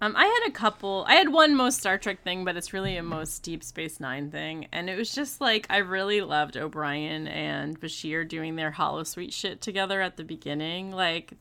[0.00, 1.04] um, I had a couple.
[1.08, 4.30] I had one most Star Trek thing, but it's really a most Deep Space Nine
[4.30, 9.32] thing, and it was just like I really loved O'Brien and Bashir doing their holosuite
[9.32, 10.92] shit together at the beginning.
[10.92, 11.32] Like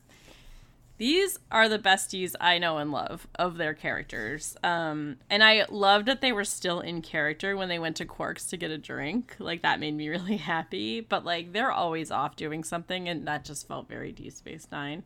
[0.97, 4.57] these are the besties I know and love of their characters.
[4.63, 8.47] Um, and I loved that they were still in character when they went to Quark's
[8.47, 9.35] to get a drink.
[9.37, 11.01] Like that made me really happy.
[11.01, 15.03] But like they're always off doing something, and that just felt very Deep Space Nine.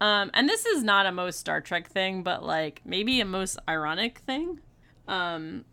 [0.00, 3.58] Um, and this is not a most Star Trek thing, but like maybe a most
[3.68, 4.60] ironic thing.
[5.08, 5.64] Um,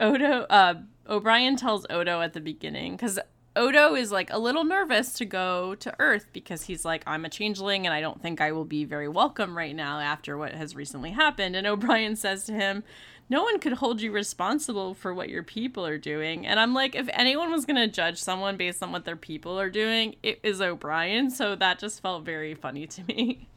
[0.00, 0.74] Odo, uh,
[1.08, 3.18] O'Brien tells Odo at the beginning because
[3.58, 7.28] Odo is like a little nervous to go to Earth because he's like, I'm a
[7.28, 10.76] changeling and I don't think I will be very welcome right now after what has
[10.76, 11.56] recently happened.
[11.56, 12.84] And O'Brien says to him,
[13.28, 16.46] No one could hold you responsible for what your people are doing.
[16.46, 19.58] And I'm like, if anyone was going to judge someone based on what their people
[19.58, 21.28] are doing, it is O'Brien.
[21.28, 23.48] So that just felt very funny to me.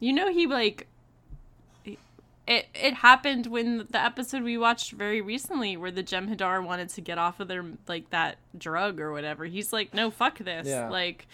[0.00, 0.86] You know, he like
[2.50, 7.00] it it happened when the episode we watched very recently where the Jem'Hadar wanted to
[7.00, 9.44] get off of their like that drug or whatever.
[9.44, 10.66] He's like, no, fuck this.
[10.66, 10.88] Yeah.
[10.88, 11.28] Like,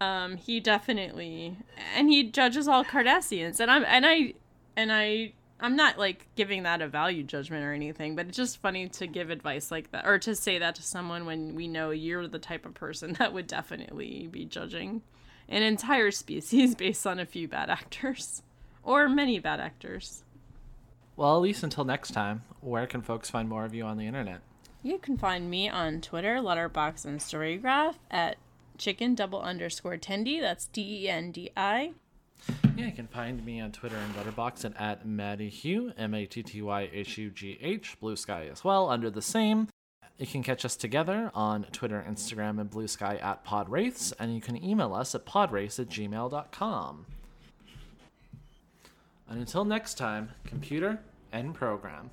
[0.00, 1.56] um, he definitely
[1.96, 4.34] and he judges all Cardassians, and I'm and I
[4.76, 8.58] and I I'm not like giving that a value judgment or anything, but it's just
[8.58, 11.90] funny to give advice like that or to say that to someone when we know
[11.90, 15.02] you're the type of person that would definitely be judging
[15.48, 18.42] an entire species based on a few bad actors
[18.84, 20.22] or many bad actors.
[21.22, 24.08] Well, at least until next time, where can folks find more of you on the
[24.08, 24.40] internet?
[24.82, 28.38] You can find me on Twitter, Letterboxd, and Storygraph at
[28.76, 30.40] chicken double underscore tendi.
[30.40, 31.92] That's D E N D I.
[32.76, 36.26] Yeah, you can find me on Twitter and Letterboxd at, at Matty Hugh, M A
[36.26, 39.68] T T Y H U G H, Blue Sky as well, under the same.
[40.18, 44.40] You can catch us together on Twitter, Instagram, and Blue Sky at Podwraiths, and you
[44.40, 47.06] can email us at podwraiths at gmail.com.
[49.28, 50.98] And until next time, computer,
[51.32, 52.10] end program.